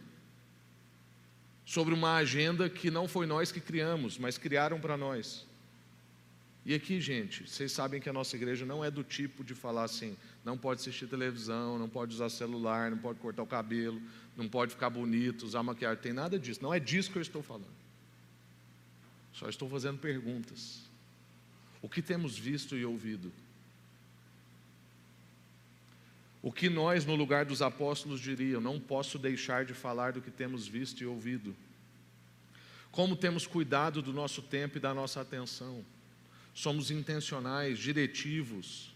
[1.65, 5.47] sobre uma agenda que não foi nós que criamos, mas criaram para nós.
[6.65, 9.85] E aqui, gente, vocês sabem que a nossa igreja não é do tipo de falar
[9.85, 14.01] assim: não pode assistir televisão, não pode usar celular, não pode cortar o cabelo,
[14.37, 16.03] não pode ficar bonito, usar maquiagem.
[16.03, 16.63] Tem nada disso.
[16.63, 17.79] Não é disso que eu estou falando.
[19.33, 20.83] Só estou fazendo perguntas.
[21.81, 23.33] O que temos visto e ouvido?
[26.49, 28.65] O que nós, no lugar dos apóstolos, diríamos?
[28.65, 31.55] Não posso deixar de falar do que temos visto e ouvido.
[32.91, 35.85] Como temos cuidado do nosso tempo e da nossa atenção.
[36.55, 38.95] Somos intencionais, diretivos,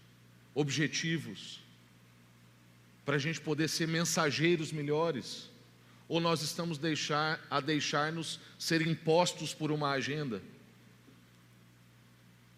[0.55, 1.59] objetivos,
[3.05, 5.47] para a gente poder ser mensageiros melhores.
[6.09, 10.41] Ou nós estamos deixar, a deixar-nos ser impostos por uma agenda,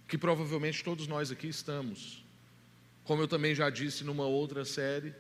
[0.07, 2.23] que provavelmente todos nós aqui estamos
[3.05, 5.13] como eu também já disse numa outra série,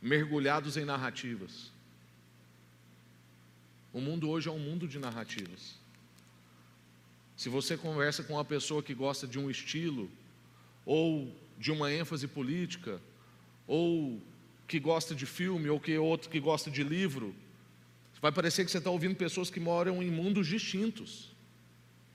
[0.00, 1.72] mergulhados em narrativas.
[3.92, 5.76] O mundo hoje é um mundo de narrativas.
[7.36, 10.10] Se você conversa com uma pessoa que gosta de um estilo,
[10.86, 13.00] ou de uma ênfase política,
[13.66, 14.22] ou
[14.68, 17.34] que gosta de filme, ou que outro que gosta de livro,
[18.20, 21.30] vai parecer que você está ouvindo pessoas que moram em mundos distintos,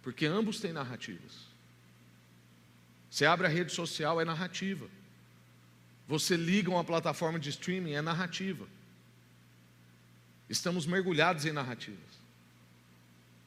[0.02, 1.50] porque ambos têm narrativas.
[3.12, 4.90] Você abre a rede social, é narrativa.
[6.10, 8.68] Você liga uma plataforma de streaming, é narrativa.
[10.50, 12.00] Estamos mergulhados em narrativas.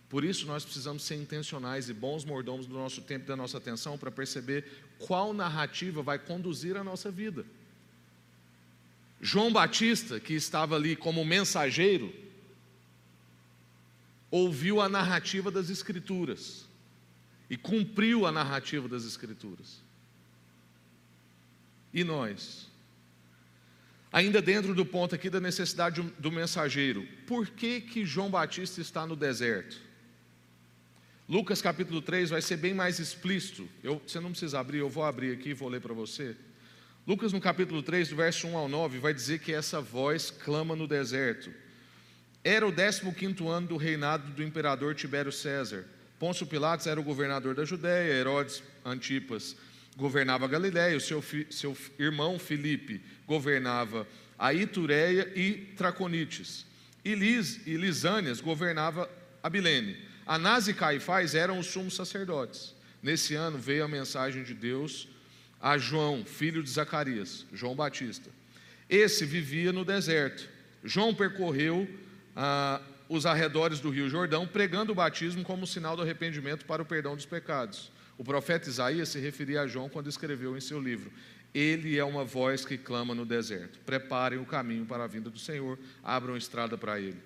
[0.08, 3.58] Por isso nós precisamos ser intencionais e bons mordomos do nosso tempo e da nossa
[3.58, 4.64] atenção para perceber
[5.00, 7.44] qual narrativa vai conduzir a nossa vida.
[9.20, 12.14] João Batista, que estava ali como mensageiro,
[14.30, 16.64] ouviu a narrativa das Escrituras
[17.50, 19.82] e cumpriu a narrativa das Escrituras.
[21.92, 22.70] E nós?
[24.12, 29.06] Ainda dentro do ponto aqui da necessidade do mensageiro, por que, que João Batista está
[29.06, 29.80] no deserto?
[31.26, 33.66] Lucas capítulo 3 vai ser bem mais explícito.
[33.82, 36.36] Eu, você não precisa abrir, eu vou abrir aqui e vou ler para você.
[37.06, 40.76] Lucas no capítulo 3, do verso 1 ao 9, vai dizer que essa voz clama
[40.76, 41.50] no deserto.
[42.44, 45.86] Era o 15 ano do reinado do imperador Tibério César.
[46.18, 49.56] Pôncio Pilatos era o governador da Judéia, Herodes Antipas
[49.96, 54.06] governava Galiléia, o seu, seu irmão Filipe governava
[54.38, 56.66] a Itureia e Traconites.
[57.04, 59.08] E, Lis, e Lisânias governava
[59.42, 59.96] Abilene.
[60.26, 62.74] Anás e Caifás eram os sumos sacerdotes.
[63.02, 65.08] Nesse ano veio a mensagem de Deus
[65.60, 68.28] a João, filho de Zacarias, João Batista.
[68.90, 70.48] Esse vivia no deserto.
[70.82, 71.88] João percorreu
[72.34, 76.84] ah, os arredores do rio Jordão, pregando o batismo como sinal do arrependimento para o
[76.84, 77.92] perdão dos pecados.
[78.22, 81.10] O profeta Isaías se referia a João quando escreveu em seu livro:
[81.52, 83.80] Ele é uma voz que clama no deserto.
[83.80, 87.20] Preparem o caminho para a vinda do Senhor, abram estrada para ele.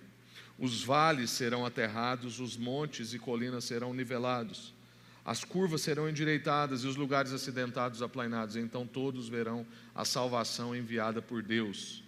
[0.59, 4.73] Os vales serão aterrados, os montes e colinas serão nivelados.
[5.23, 8.57] As curvas serão endireitadas e os lugares acidentados aplainados.
[8.57, 12.03] Então todos verão a salvação enviada por Deus.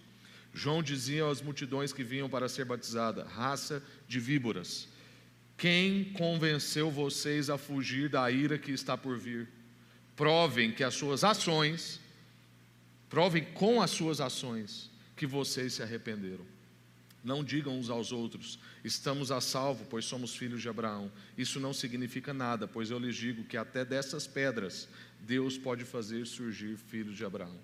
[0.54, 4.88] João dizia às multidões que vinham para ser batizada: raça de víboras.
[5.58, 9.48] Quem convenceu vocês a fugir da ira que está por vir?
[10.14, 12.00] Provem que as suas ações,
[13.10, 16.46] provem com as suas ações que vocês se arrependeram.
[17.24, 21.10] Não digam uns aos outros, estamos a salvo, pois somos filhos de Abraão.
[21.36, 24.88] Isso não significa nada, pois eu lhes digo que até dessas pedras
[25.20, 27.58] Deus pode fazer surgir filhos de Abraão.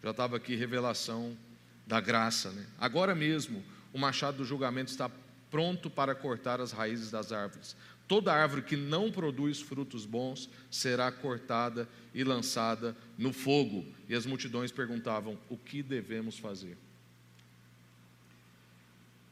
[0.00, 1.36] Já estava aqui revelação
[1.84, 2.64] da graça, né?
[2.78, 3.62] Agora mesmo,
[3.92, 5.10] o machado do julgamento está
[5.52, 7.76] pronto para cortar as raízes das árvores.
[8.08, 13.86] Toda árvore que não produz frutos bons será cortada e lançada no fogo.
[14.08, 16.76] E as multidões perguntavam: O que devemos fazer?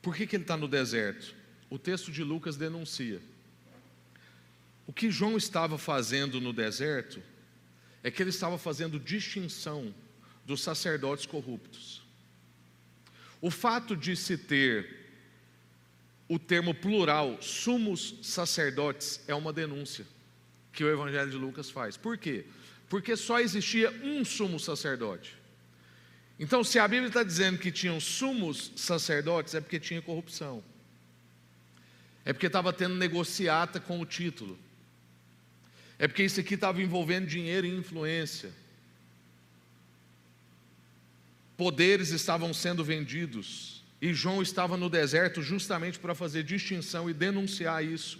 [0.02, 1.34] Por que, que ele está no deserto?
[1.70, 3.20] O texto de Lucas denuncia.
[4.86, 7.22] O que João estava fazendo no deserto
[8.02, 9.94] é que ele estava fazendo distinção
[10.44, 12.02] dos sacerdotes corruptos.
[13.40, 14.99] O fato de se ter
[16.30, 20.06] o termo plural, sumos sacerdotes, é uma denúncia
[20.72, 21.96] que o Evangelho de Lucas faz.
[21.96, 22.46] Por quê?
[22.88, 25.36] Porque só existia um sumo sacerdote.
[26.38, 30.62] Então, se a Bíblia está dizendo que tinham sumos sacerdotes, é porque tinha corrupção.
[32.24, 34.56] É porque estava tendo negociata com o título.
[35.98, 38.52] É porque isso aqui estava envolvendo dinheiro e influência.
[41.56, 43.79] Poderes estavam sendo vendidos.
[44.00, 48.18] E João estava no deserto justamente para fazer distinção e denunciar isso.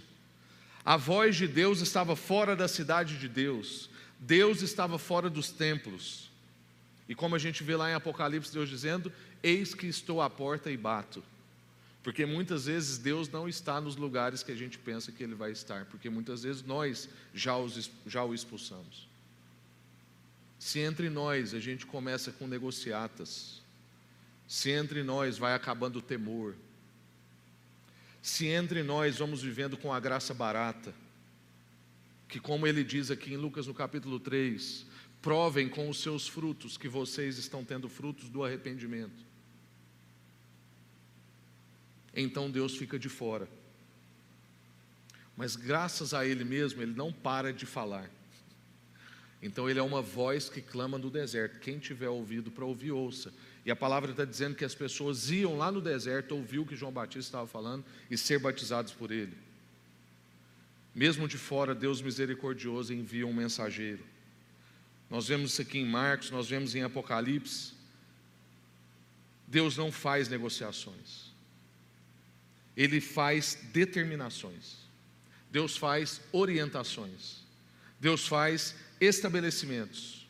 [0.84, 3.88] A voz de Deus estava fora da cidade de Deus.
[4.18, 6.30] Deus estava fora dos templos.
[7.08, 9.12] E como a gente vê lá em Apocalipse, Deus dizendo:
[9.42, 11.22] Eis que estou à porta e bato.
[12.02, 15.50] Porque muitas vezes Deus não está nos lugares que a gente pensa que Ele vai
[15.50, 19.08] estar, porque muitas vezes nós já, os, já o expulsamos.
[20.58, 23.59] Se entre nós a gente começa com negociatas,
[24.50, 26.56] se entre nós vai acabando o temor,
[28.20, 30.92] se entre nós vamos vivendo com a graça barata,
[32.28, 34.90] que como ele diz aqui em Lucas no capítulo 3,
[35.22, 39.24] Provem com os seus frutos que vocês estão tendo frutos do arrependimento.
[42.14, 43.46] Então Deus fica de fora.
[45.36, 48.10] Mas graças a Ele mesmo, Ele não para de falar.
[49.42, 51.60] Então Ele é uma voz que clama no deserto.
[51.60, 53.32] Quem tiver ouvido para ouvir, ouça.
[53.64, 56.76] E a palavra está dizendo que as pessoas iam lá no deserto ouvir o que
[56.76, 59.36] João Batista estava falando e ser batizados por ele.
[60.94, 64.04] Mesmo de fora, Deus misericordioso envia um mensageiro.
[65.08, 67.72] Nós vemos isso aqui em Marcos, nós vemos em Apocalipse.
[69.46, 71.32] Deus não faz negociações,
[72.76, 74.76] Ele faz determinações,
[75.50, 77.38] Deus faz orientações,
[77.98, 80.28] Deus faz estabelecimentos.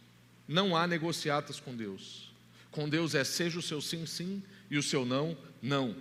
[0.49, 2.30] Não há negociatas com Deus.
[2.71, 5.97] Com Deus é seja o seu sim, sim e o seu não, não.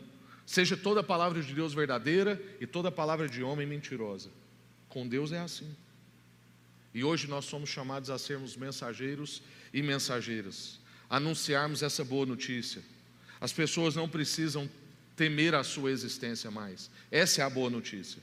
[0.45, 4.29] Seja toda a palavra de Deus verdadeira e toda a palavra de homem mentirosa.
[4.87, 5.75] Com Deus é assim.
[6.93, 10.79] E hoje nós somos chamados a sermos mensageiros e mensageiras,
[11.09, 12.81] anunciarmos essa boa notícia.
[13.39, 14.69] As pessoas não precisam
[15.15, 16.89] temer a sua existência mais.
[17.11, 18.21] Essa é a boa notícia.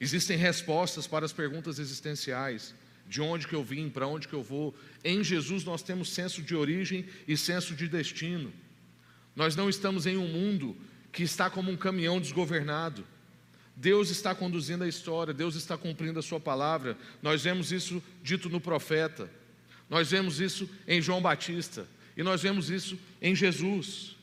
[0.00, 2.74] Existem respostas para as perguntas existenciais.
[3.12, 4.74] De onde que eu vim, para onde que eu vou?
[5.04, 8.50] Em Jesus nós temos senso de origem e senso de destino.
[9.36, 10.74] Nós não estamos em um mundo
[11.12, 13.06] que está como um caminhão desgovernado.
[13.76, 16.96] Deus está conduzindo a história, Deus está cumprindo a sua palavra.
[17.20, 19.30] Nós vemos isso dito no profeta,
[19.90, 24.16] nós vemos isso em João Batista, e nós vemos isso em Jesus,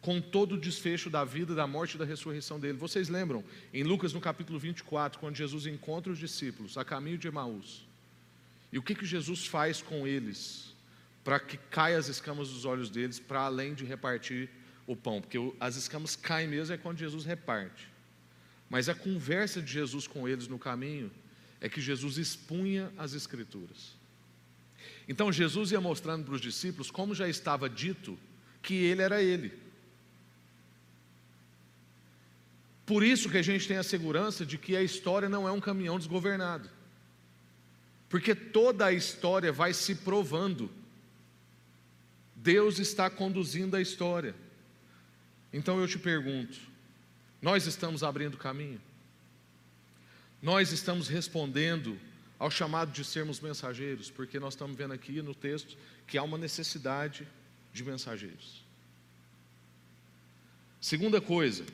[0.00, 2.78] com todo o desfecho da vida, da morte e da ressurreição dele.
[2.78, 7.28] Vocês lembram, em Lucas no capítulo 24, quando Jesus encontra os discípulos a caminho de
[7.28, 7.89] Emaús,
[8.72, 10.74] e o que, que Jesus faz com eles,
[11.24, 14.48] para que caia as escamas dos olhos deles, para além de repartir
[14.86, 17.88] o pão, porque as escamas caem mesmo é quando Jesus reparte.
[18.68, 21.10] Mas a conversa de Jesus com eles no caminho
[21.60, 23.98] é que Jesus expunha as Escrituras.
[25.08, 28.18] Então Jesus ia mostrando para os discípulos, como já estava dito,
[28.62, 29.52] que ele era ele.
[32.86, 35.60] Por isso que a gente tem a segurança de que a história não é um
[35.60, 36.68] caminhão desgovernado.
[38.10, 40.68] Porque toda a história vai se provando.
[42.34, 44.34] Deus está conduzindo a história.
[45.52, 46.58] Então eu te pergunto:
[47.40, 48.80] nós estamos abrindo caminho.
[50.42, 51.98] Nós estamos respondendo
[52.38, 56.38] ao chamado de sermos mensageiros, porque nós estamos vendo aqui no texto que há uma
[56.38, 57.28] necessidade
[57.72, 58.64] de mensageiros.
[60.80, 61.64] Segunda coisa,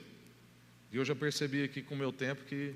[0.93, 2.75] e eu já percebi aqui com o meu tempo que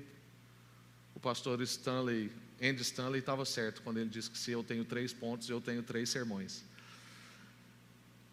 [1.13, 5.11] o pastor Stanley, Andy Stanley, estava certo quando ele disse que se eu tenho três
[5.11, 6.63] pontos, eu tenho três sermões.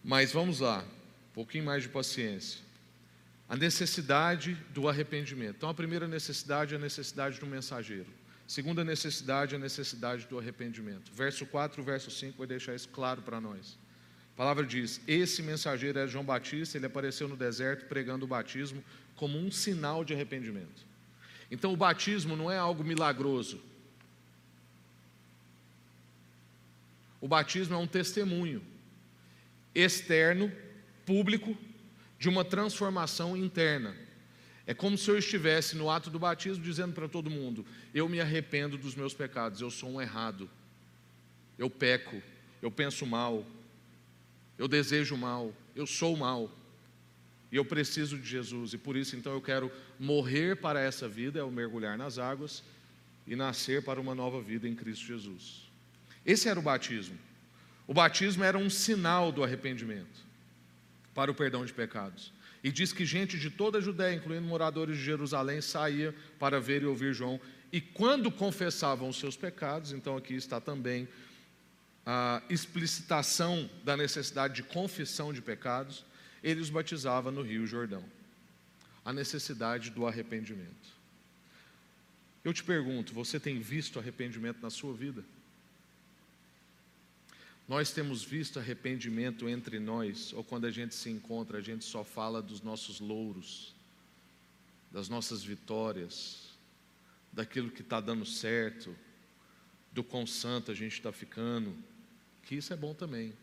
[0.05, 2.68] Mas vamos lá, um pouquinho mais de paciência
[3.49, 5.57] a necessidade do arrependimento.
[5.57, 8.07] Então, a primeira necessidade é a necessidade do mensageiro.
[8.47, 11.11] Segunda necessidade é a necessidade do arrependimento.
[11.12, 13.79] Verso 4, verso 5 vai deixar isso claro para nós.
[14.35, 18.85] A palavra diz: Esse mensageiro é João Batista, ele apareceu no deserto pregando o batismo
[19.16, 20.87] como um sinal de arrependimento.
[21.51, 23.62] Então, o batismo não é algo milagroso.
[27.21, 28.62] O batismo é um testemunho
[29.75, 30.53] externo,
[31.05, 31.57] público,
[32.19, 33.95] de uma transformação interna.
[34.66, 37.64] É como se eu estivesse no ato do batismo dizendo para todo mundo:
[37.95, 40.49] eu me arrependo dos meus pecados, eu sou um errado,
[41.57, 42.23] eu peco,
[42.61, 43.47] eu penso mal,
[44.59, 46.51] eu desejo mal, eu sou mal.
[47.51, 51.41] E eu preciso de Jesus, e por isso então eu quero morrer para essa vida,
[51.41, 52.62] é o mergulhar nas águas,
[53.27, 55.68] e nascer para uma nova vida em Cristo Jesus.
[56.29, 57.16] Esse era o batismo.
[57.87, 60.20] O batismo era um sinal do arrependimento
[61.14, 62.31] para o perdão de pecados.
[62.62, 66.83] E diz que gente de toda a Judéia, incluindo moradores de Jerusalém, saía para ver
[66.83, 67.41] e ouvir João.
[67.72, 71.09] E quando confessavam os seus pecados, então aqui está também
[72.05, 76.05] a explicitação da necessidade de confissão de pecados,
[76.45, 78.05] ele os batizava no Rio Jordão.
[79.03, 80.99] A necessidade do arrependimento.
[82.45, 85.24] Eu te pergunto, você tem visto arrependimento na sua vida?
[87.69, 92.03] Nós temos visto arrependimento entre nós, ou quando a gente se encontra, a gente só
[92.03, 93.75] fala dos nossos louros,
[94.91, 96.49] das nossas vitórias,
[97.31, 98.97] daquilo que está dando certo,
[99.93, 101.77] do quão santo a gente está ficando,
[102.43, 103.35] que isso é bom também.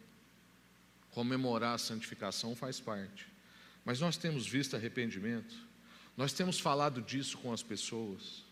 [1.12, 3.28] Comemorar a santificação faz parte.
[3.86, 5.56] Mas nós temos visto arrependimento,
[6.18, 8.44] nós temos falado disso com as pessoas.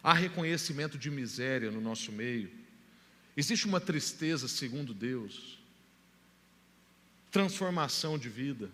[0.00, 2.61] Há reconhecimento de miséria no nosso meio.
[3.36, 5.58] Existe uma tristeza segundo Deus,
[7.30, 8.70] transformação de vida.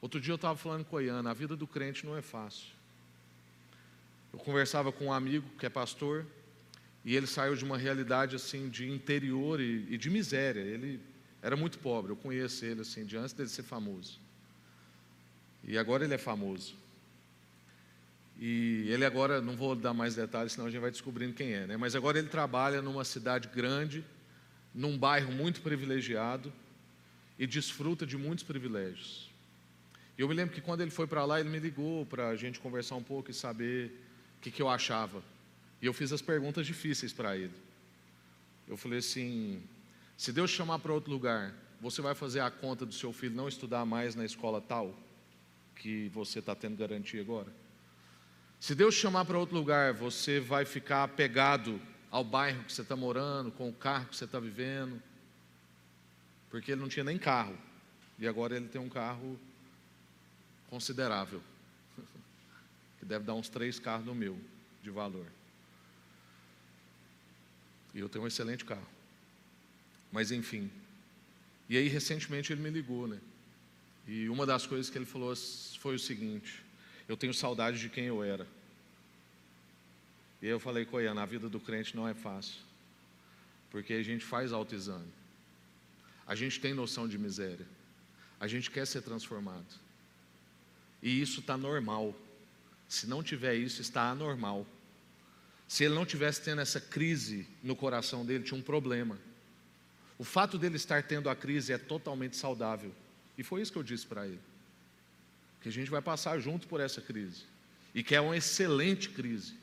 [0.00, 2.68] Outro dia eu estava falando com a Iana, a vida do crente não é fácil.
[4.32, 6.26] Eu conversava com um amigo que é pastor,
[7.04, 10.60] e ele saiu de uma realidade assim de interior e, e de miséria.
[10.60, 11.00] Ele
[11.40, 14.20] era muito pobre, eu conheço ele assim, de antes dele ser famoso.
[15.64, 16.74] E agora ele é famoso.
[18.38, 21.66] E ele agora, não vou dar mais detalhes, senão a gente vai descobrindo quem é,
[21.66, 21.76] né?
[21.76, 24.04] Mas agora ele trabalha numa cidade grande,
[24.72, 26.52] num bairro muito privilegiado
[27.36, 29.28] e desfruta de muitos privilégios.
[30.16, 32.36] E eu me lembro que quando ele foi para lá, ele me ligou para a
[32.36, 33.90] gente conversar um pouco e saber
[34.38, 35.20] o que, que eu achava.
[35.82, 37.54] E eu fiz as perguntas difíceis para ele.
[38.68, 39.60] Eu falei assim:
[40.16, 43.48] se Deus chamar para outro lugar, você vai fazer a conta do seu filho não
[43.48, 44.96] estudar mais na escola tal,
[45.76, 47.52] que você está tendo garantia agora?
[48.60, 51.80] Se Deus chamar para outro lugar, você vai ficar apegado
[52.10, 55.00] ao bairro que você está morando, com o carro que você está vivendo,
[56.50, 57.56] porque ele não tinha nem carro,
[58.18, 59.38] e agora ele tem um carro
[60.68, 61.42] considerável,
[62.98, 64.38] que deve dar uns três carros no meu,
[64.82, 65.26] de valor.
[67.94, 68.86] E eu tenho um excelente carro.
[70.10, 70.70] Mas enfim.
[71.68, 73.18] E aí, recentemente, ele me ligou, né?
[74.06, 75.34] E uma das coisas que ele falou
[75.80, 76.64] foi o seguinte:
[77.08, 78.46] eu tenho saudade de quem eu era.
[80.42, 82.60] E eu falei, Coiana, a vida do crente não é fácil.
[83.70, 85.10] Porque a gente faz autoexame.
[86.26, 87.66] A gente tem noção de miséria.
[88.38, 89.66] A gente quer ser transformado.
[91.02, 92.14] E isso está normal.
[92.86, 94.66] Se não tiver isso, está anormal.
[95.66, 99.18] Se ele não tivesse tendo essa crise no coração dele, tinha um problema.
[100.18, 102.94] O fato dele estar tendo a crise é totalmente saudável.
[103.36, 104.40] E foi isso que eu disse para ele
[105.60, 107.42] que a gente vai passar junto por essa crise,
[107.94, 109.54] e que é uma excelente crise,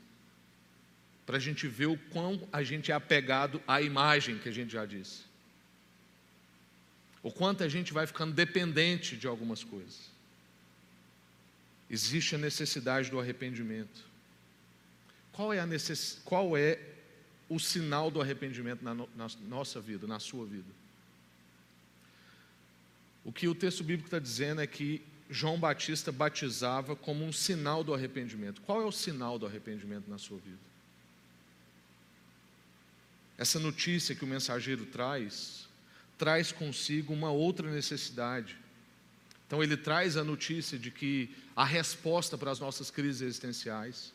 [1.24, 4.72] para a gente ver o quão a gente é apegado à imagem que a gente
[4.72, 5.22] já disse,
[7.22, 10.10] o quanto a gente vai ficando dependente de algumas coisas.
[11.90, 14.04] Existe a necessidade do arrependimento.
[15.32, 16.20] Qual é, a necess...
[16.24, 16.78] Qual é
[17.48, 19.08] o sinal do arrependimento na, no...
[19.16, 20.70] na nossa vida, na sua vida?
[23.24, 27.82] O que o texto bíblico está dizendo é que João Batista batizava como um sinal
[27.82, 28.60] do arrependimento.
[28.62, 30.58] Qual é o sinal do arrependimento na sua vida?
[33.36, 35.68] Essa notícia que o mensageiro traz,
[36.16, 38.56] traz consigo uma outra necessidade.
[39.46, 44.12] Então, ele traz a notícia de que a resposta para as nossas crises existenciais,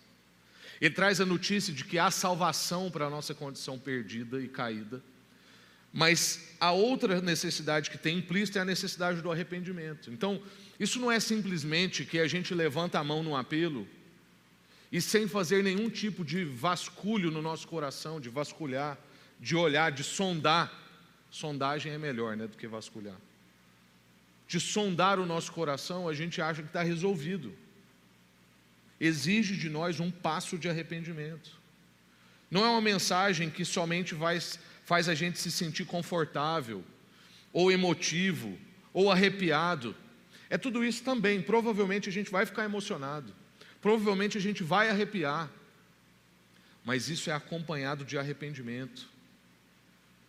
[0.80, 5.02] ele traz a notícia de que há salvação para a nossa condição perdida e caída,
[5.94, 10.10] mas a outra necessidade que tem implícita é a necessidade do arrependimento.
[10.10, 10.42] Então,
[10.82, 13.88] isso não é simplesmente que a gente levanta a mão no apelo
[14.92, 18.98] e sem fazer nenhum tipo de vasculho no nosso coração, de vasculhar,
[19.40, 20.74] de olhar, de sondar.
[21.30, 23.16] Sondagem é melhor né, do que vasculhar.
[24.48, 27.54] De sondar o nosso coração, a gente acha que está resolvido.
[29.00, 31.52] Exige de nós um passo de arrependimento.
[32.50, 34.16] Não é uma mensagem que somente
[34.84, 36.84] faz a gente se sentir confortável,
[37.54, 38.58] ou emotivo,
[38.92, 39.96] ou arrepiado
[40.52, 41.42] é tudo isso também.
[41.42, 43.34] Provavelmente a gente vai ficar emocionado,
[43.82, 45.50] provavelmente a gente vai arrepiar,
[46.84, 49.08] mas isso é acompanhado de arrependimento.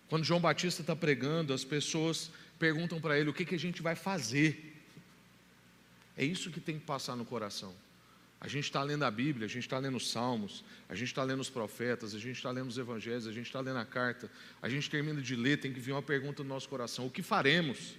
[0.09, 3.83] Quando João Batista está pregando, as pessoas perguntam para ele o que, que a gente
[3.83, 4.81] vai fazer.
[6.17, 7.75] É isso que tem que passar no coração.
[8.41, 11.25] A gente está lendo a Bíblia, a gente está lendo os Salmos, a gente está
[11.25, 14.31] lendo os profetas, a gente está lendo os Evangelhos, a gente está lendo a carta,
[14.61, 17.23] a gente termina de ler, tem que vir uma pergunta no nosso coração: o que
[17.23, 17.97] faremos?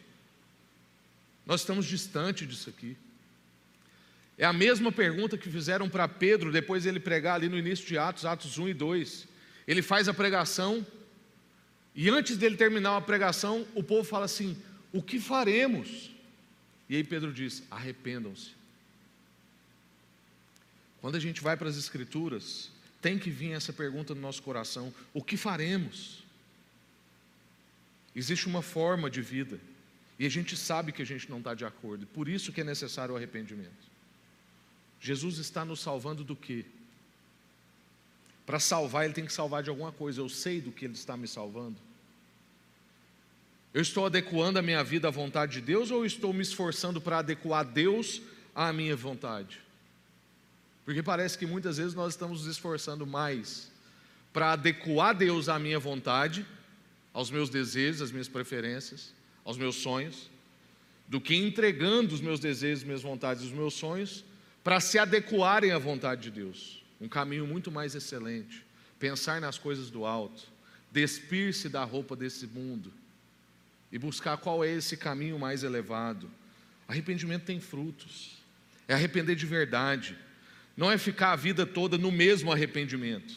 [1.46, 2.98] Nós estamos distante disso aqui.
[4.38, 7.98] É a mesma pergunta que fizeram para Pedro depois ele pregar ali no início de
[7.98, 9.28] Atos, Atos 1 e 2.
[9.68, 10.86] Ele faz a pregação
[11.96, 14.58] e antes dele terminar a pregação, o povo fala assim:
[14.92, 16.12] O que faremos?
[16.90, 18.52] E aí Pedro diz: Arrependam-se.
[21.00, 22.72] Quando a gente vai para as Escrituras,
[23.02, 26.24] tem que vir essa pergunta no nosso coração: O que faremos?
[28.16, 29.60] Existe uma forma de vida.
[30.24, 32.08] E a gente sabe que a gente não está de acordo.
[32.08, 33.92] Por isso que é necessário o arrependimento.
[34.98, 36.64] Jesus está nos salvando do quê?
[38.46, 40.22] Para salvar, ele tem que salvar de alguma coisa.
[40.22, 41.76] Eu sei do que ele está me salvando.
[43.74, 47.18] Eu estou adequando a minha vida à vontade de Deus ou estou me esforçando para
[47.18, 48.22] adequar Deus
[48.56, 49.60] à minha vontade?
[50.86, 53.70] Porque parece que muitas vezes nós estamos nos esforçando mais
[54.32, 56.46] para adequar Deus à minha vontade,
[57.12, 59.12] aos meus desejos, às minhas preferências,
[59.44, 60.30] aos meus sonhos,
[61.08, 64.24] do que entregando os meus desejos, minhas vontades, os meus sonhos,
[64.64, 66.82] para se adequarem à vontade de Deus.
[67.00, 68.64] Um caminho muito mais excelente.
[68.98, 70.48] Pensar nas coisas do alto,
[70.92, 72.92] despir-se da roupa desse mundo
[73.92, 76.30] e buscar qual é esse caminho mais elevado.
[76.88, 78.38] Arrependimento tem frutos,
[78.88, 80.18] é arrepender de verdade,
[80.76, 83.36] não é ficar a vida toda no mesmo arrependimento,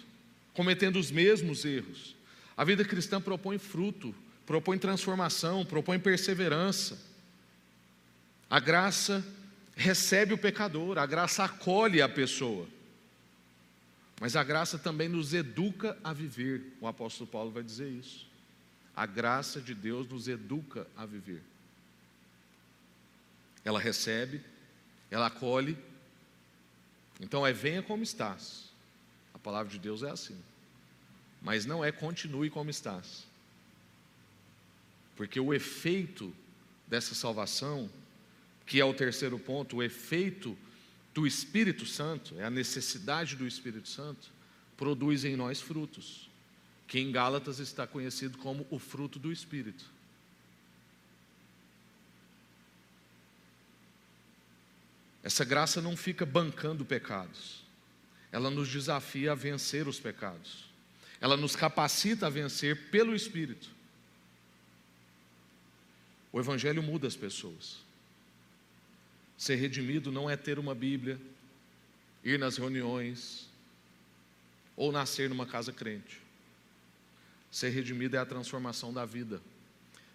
[0.54, 2.16] cometendo os mesmos erros.
[2.57, 4.14] A vida cristã propõe fruto,
[4.47, 6.97] propõe transformação, propõe perseverança.
[8.49, 9.26] A graça
[9.74, 12.66] recebe o pecador, a graça acolhe a pessoa.
[14.20, 16.72] Mas a graça também nos educa a viver.
[16.80, 18.26] O apóstolo Paulo vai dizer isso.
[18.94, 21.42] A graça de Deus nos educa a viver.
[23.62, 24.40] Ela recebe,
[25.11, 25.76] ela acolhe.
[27.20, 28.70] Então é venha como estás.
[29.34, 30.40] A palavra de Deus é assim.
[31.42, 33.26] Mas não é continue como estás.
[35.16, 36.32] Porque o efeito
[36.86, 37.90] dessa salvação,
[38.66, 40.56] que é o terceiro ponto, o efeito
[41.14, 44.30] do Espírito Santo, é a necessidade do Espírito Santo,
[44.76, 46.28] produz em nós frutos,
[46.86, 49.96] que em Gálatas está conhecido como o fruto do Espírito.
[55.22, 57.64] Essa graça não fica bancando pecados,
[58.30, 60.66] ela nos desafia a vencer os pecados,
[61.20, 63.76] ela nos capacita a vencer pelo Espírito.
[66.33, 67.79] O Evangelho muda as pessoas.
[69.39, 71.20] Ser redimido não é ter uma Bíblia,
[72.24, 73.49] ir nas reuniões
[74.77, 76.20] ou nascer numa casa crente.
[77.51, 79.41] Ser redimido é a transformação da vida,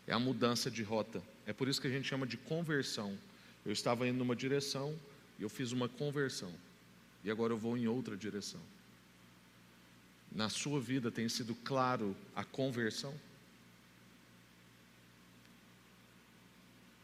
[0.05, 1.22] é a mudança de rota.
[1.45, 3.18] É por isso que a gente chama de conversão.
[3.66, 4.97] Eu estava indo numa direção
[5.39, 6.53] e eu fiz uma conversão,
[7.24, 8.62] e agora eu vou em outra direção.
[10.32, 13.14] Na sua vida tem sido claro a conversão?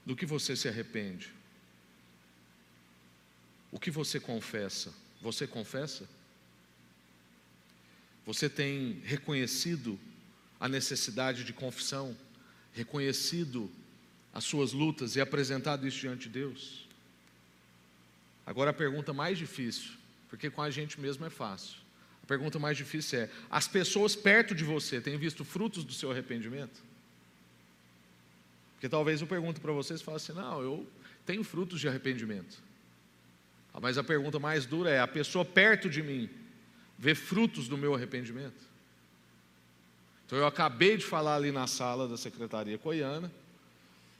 [0.07, 1.33] Do que você se arrepende?
[3.69, 4.93] O que você confessa?
[5.21, 6.07] Você confessa?
[8.25, 9.99] Você tem reconhecido
[10.61, 12.17] a necessidade de confissão,
[12.71, 13.69] reconhecido
[14.33, 16.87] as suas lutas e apresentado isso diante de Deus?
[18.45, 19.91] Agora a pergunta mais difícil,
[20.29, 21.79] porque com a gente mesmo é fácil.
[22.23, 26.11] A pergunta mais difícil é: as pessoas perto de você têm visto frutos do seu
[26.11, 26.86] arrependimento?
[28.77, 30.87] Porque talvez eu pergunte para vocês e fale assim: não, eu
[31.25, 32.61] tenho frutos de arrependimento.
[33.73, 36.29] Ah, mas a pergunta mais dura é: a pessoa perto de mim
[36.97, 38.67] vê frutos do meu arrependimento?
[40.27, 43.31] Então eu acabei de falar ali na sala da secretaria coiana,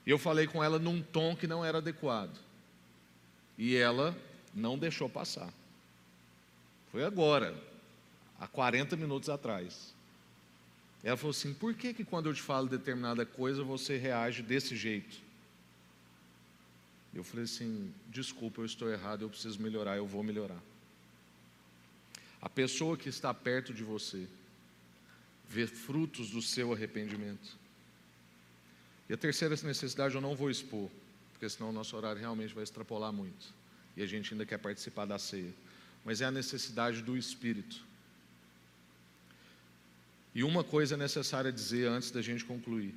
[0.05, 2.36] e eu falei com ela num tom que não era adequado.
[3.60, 4.18] E ela
[4.55, 5.53] não deixou passar.
[6.91, 7.55] Foi agora,
[8.39, 9.93] há 40 minutos atrás.
[11.08, 14.76] Ela falou assim: por que, que quando eu te falo determinada coisa você reage desse
[14.76, 15.22] jeito?
[17.16, 20.62] Eu falei assim: desculpa, eu estou errado, eu preciso melhorar, eu vou melhorar.
[22.41, 24.28] A pessoa que está perto de você
[25.47, 27.55] vê frutos do seu arrependimento.
[29.08, 30.89] E a terceira necessidade eu não vou expor,
[31.32, 33.53] porque senão o nosso horário realmente vai extrapolar muito.
[33.95, 35.53] E a gente ainda quer participar da ceia.
[36.03, 37.87] Mas é a necessidade do Espírito.
[40.38, 42.94] E uma coisa é necessária dizer antes da gente concluir: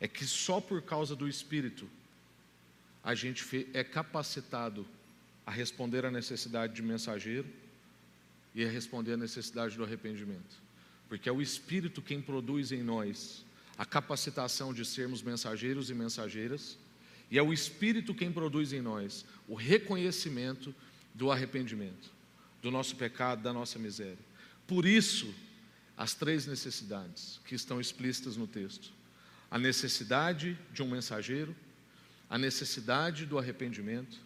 [0.00, 1.88] é que só por causa do Espírito
[3.00, 4.84] a gente é capacitado
[5.46, 7.46] a responder à necessidade de mensageiro
[8.56, 10.60] e a responder à necessidade do arrependimento.
[11.08, 13.44] Porque é o Espírito quem produz em nós
[13.78, 16.76] a capacitação de sermos mensageiros e mensageiras,
[17.30, 20.74] e é o Espírito quem produz em nós o reconhecimento
[21.14, 22.10] do arrependimento,
[22.60, 24.18] do nosso pecado, da nossa miséria.
[24.66, 25.32] Por isso,
[25.98, 28.92] as três necessidades que estão explícitas no texto:
[29.50, 31.54] a necessidade de um mensageiro,
[32.30, 34.16] a necessidade do arrependimento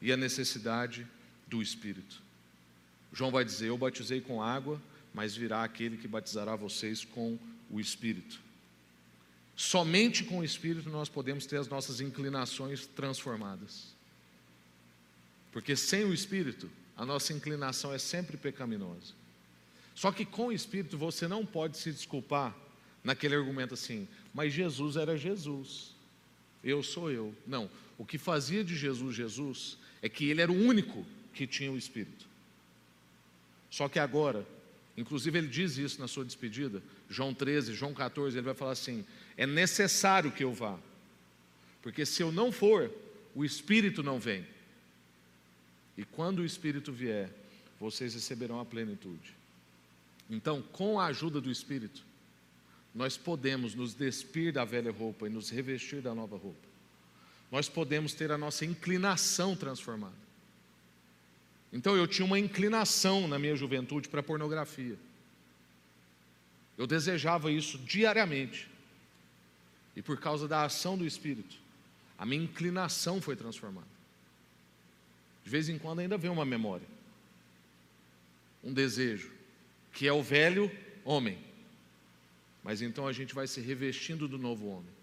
[0.00, 1.04] e a necessidade
[1.48, 2.22] do Espírito.
[3.12, 4.80] João vai dizer: Eu batizei com água,
[5.12, 7.36] mas virá aquele que batizará vocês com
[7.68, 8.40] o Espírito.
[9.56, 13.88] Somente com o Espírito nós podemos ter as nossas inclinações transformadas.
[15.50, 19.17] Porque sem o Espírito, a nossa inclinação é sempre pecaminosa.
[19.98, 22.56] Só que com o Espírito você não pode se desculpar
[23.02, 25.92] naquele argumento assim, mas Jesus era Jesus,
[26.62, 27.34] eu sou eu.
[27.44, 27.68] Não,
[27.98, 31.76] o que fazia de Jesus Jesus é que ele era o único que tinha o
[31.76, 32.26] Espírito.
[33.68, 34.46] Só que agora,
[34.96, 36.80] inclusive ele diz isso na sua despedida,
[37.10, 39.04] João 13, João 14, ele vai falar assim:
[39.36, 40.78] é necessário que eu vá,
[41.82, 42.88] porque se eu não for,
[43.34, 44.46] o Espírito não vem.
[45.96, 47.28] E quando o Espírito vier,
[47.80, 49.36] vocês receberão a plenitude.
[50.28, 52.04] Então, com a ajuda do Espírito,
[52.94, 56.68] nós podemos nos despir da velha roupa e nos revestir da nova roupa.
[57.50, 60.28] Nós podemos ter a nossa inclinação transformada.
[61.72, 64.98] Então, eu tinha uma inclinação na minha juventude para pornografia.
[66.76, 68.68] Eu desejava isso diariamente.
[69.96, 71.56] E por causa da ação do Espírito,
[72.18, 73.86] a minha inclinação foi transformada.
[75.44, 76.86] De vez em quando ainda vem uma memória,
[78.62, 79.37] um desejo
[79.92, 80.70] que é o velho
[81.04, 81.38] homem.
[82.62, 84.98] Mas então a gente vai se revestindo do novo homem.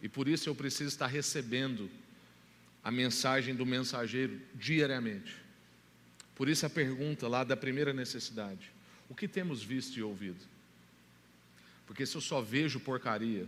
[0.00, 1.90] E por isso eu preciso estar recebendo
[2.82, 5.36] a mensagem do mensageiro diariamente.
[6.34, 8.70] Por isso a pergunta lá da primeira necessidade:
[9.08, 10.42] o que temos visto e ouvido?
[11.86, 13.46] Porque se eu só vejo porcaria,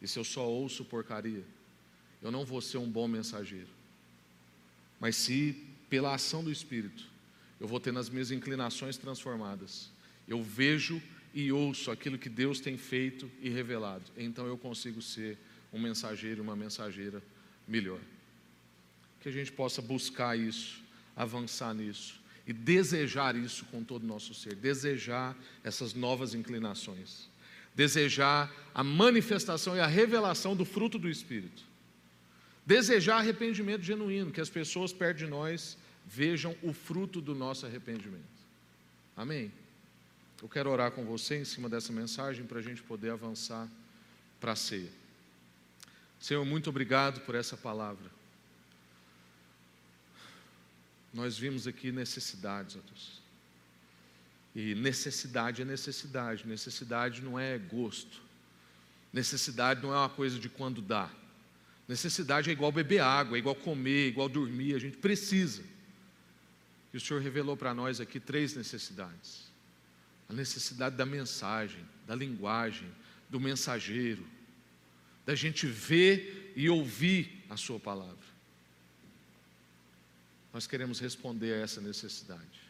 [0.00, 1.44] e se eu só ouço porcaria,
[2.22, 3.68] eu não vou ser um bom mensageiro.
[4.98, 7.06] Mas se, pela ação do Espírito,
[7.60, 9.90] eu vou tendo as minhas inclinações transformadas.
[10.28, 11.02] Eu vejo
[11.32, 14.04] e ouço aquilo que Deus tem feito e revelado.
[14.16, 15.38] Então eu consigo ser
[15.72, 17.22] um mensageiro, uma mensageira
[17.66, 18.00] melhor.
[19.20, 20.82] Que a gente possa buscar isso,
[21.14, 27.28] avançar nisso e desejar isso com todo o nosso ser, desejar essas novas inclinações,
[27.74, 31.62] desejar a manifestação e a revelação do fruto do Espírito,
[32.64, 35.76] desejar arrependimento genuíno, que as pessoas perto de nós
[36.06, 38.24] vejam o fruto do nosso arrependimento.
[39.16, 39.50] Amém?
[40.40, 43.68] Eu quero orar com você em cima dessa mensagem para a gente poder avançar
[44.38, 44.90] para a ceia.
[46.20, 48.10] Senhor, muito obrigado por essa palavra.
[51.12, 53.22] Nós vimos aqui necessidades, Deus.
[54.54, 58.22] E necessidade é necessidade, necessidade não é gosto,
[59.12, 61.10] necessidade não é uma coisa de quando dá.
[61.88, 65.62] Necessidade é igual beber água, é igual comer, é igual dormir, a gente precisa.
[66.96, 69.52] E o Senhor revelou para nós aqui três necessidades:
[70.30, 72.90] a necessidade da mensagem, da linguagem,
[73.28, 74.26] do mensageiro,
[75.26, 78.16] da gente ver e ouvir a Sua palavra.
[80.54, 82.62] Nós queremos responder a essa necessidade.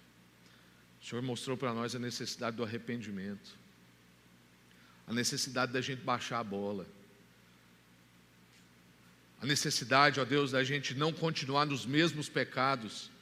[1.00, 3.56] O Senhor mostrou para nós a necessidade do arrependimento,
[5.06, 6.84] a necessidade da gente baixar a bola,
[9.40, 13.14] a necessidade, ó Deus, da gente não continuar nos mesmos pecados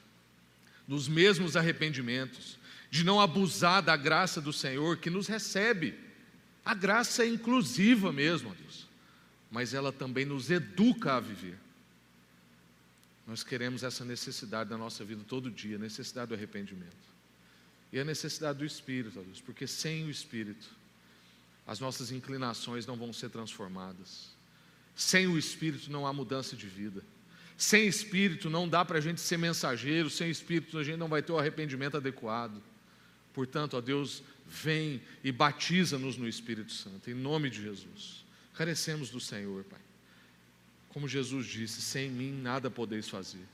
[0.87, 2.57] nos mesmos arrependimentos,
[2.89, 5.97] de não abusar da graça do Senhor que nos recebe.
[6.63, 8.87] A graça é inclusiva mesmo, Deus,
[9.51, 11.57] mas ela também nos educa a viver.
[13.27, 17.15] Nós queremos essa necessidade da nossa vida todo dia, necessidade do arrependimento.
[17.91, 20.67] E a necessidade do Espírito, Deus, porque sem o Espírito,
[21.65, 24.29] as nossas inclinações não vão ser transformadas.
[24.95, 27.03] Sem o Espírito não há mudança de vida.
[27.57, 31.21] Sem espírito não dá para a gente ser mensageiro, sem espírito a gente não vai
[31.21, 32.61] ter o arrependimento adequado.
[33.33, 38.25] Portanto, ó Deus, vem e batiza-nos no Espírito Santo, em nome de Jesus.
[38.53, 39.79] Carecemos do Senhor, Pai.
[40.89, 43.45] Como Jesus disse: sem mim nada podeis fazer.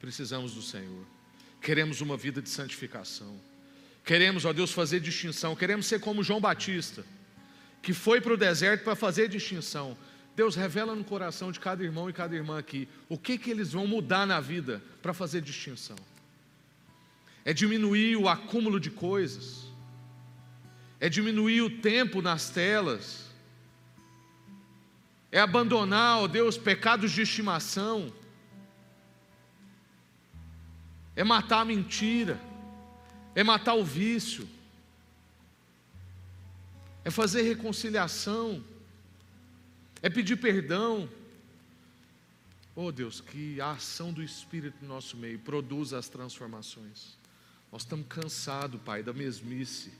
[0.00, 1.04] Precisamos do Senhor.
[1.60, 3.40] Queremos uma vida de santificação.
[4.04, 5.56] Queremos, ó Deus, fazer distinção.
[5.56, 7.04] Queremos ser como João Batista,
[7.82, 9.96] que foi para o deserto para fazer distinção
[10.36, 13.72] Deus revela no coração de cada irmão e cada irmã aqui o que, que eles
[13.72, 15.96] vão mudar na vida para fazer distinção.
[17.44, 19.64] É diminuir o acúmulo de coisas,
[20.98, 23.30] é diminuir o tempo nas telas,
[25.30, 28.12] é abandonar, ó Deus, pecados de estimação,
[31.14, 32.40] é matar a mentira,
[33.36, 34.48] é matar o vício,
[37.04, 38.64] é fazer reconciliação
[40.04, 41.08] é pedir perdão.
[42.76, 47.16] Oh Deus, que a ação do Espírito no nosso meio produza as transformações.
[47.72, 49.90] Nós estamos cansados, Pai, da mesmice.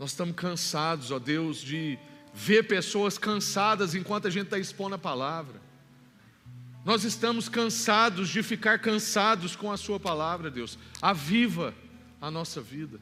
[0.00, 1.96] Nós estamos cansados, ó Deus, de
[2.34, 5.60] ver pessoas cansadas enquanto a gente está expondo a palavra.
[6.84, 10.76] Nós estamos cansados de ficar cansados com a Sua palavra, Deus.
[11.00, 11.72] Aviva
[12.20, 12.98] a nossa vida.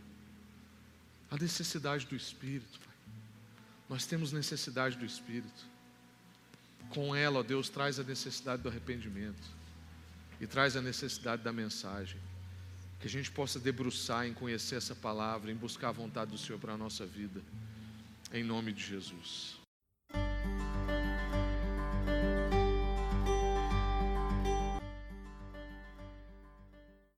[1.31, 2.95] A necessidade do Espírito, Pai.
[3.89, 5.76] Nós temos necessidade do Espírito.
[6.91, 9.49] Com ela, ó Deus, traz a necessidade do arrependimento
[10.41, 12.19] e traz a necessidade da mensagem.
[13.01, 16.59] Que a gente possa debruçar em conhecer essa palavra, em buscar a vontade do Senhor
[16.59, 17.43] para a nossa vida.
[18.33, 19.56] Em nome de Jesus.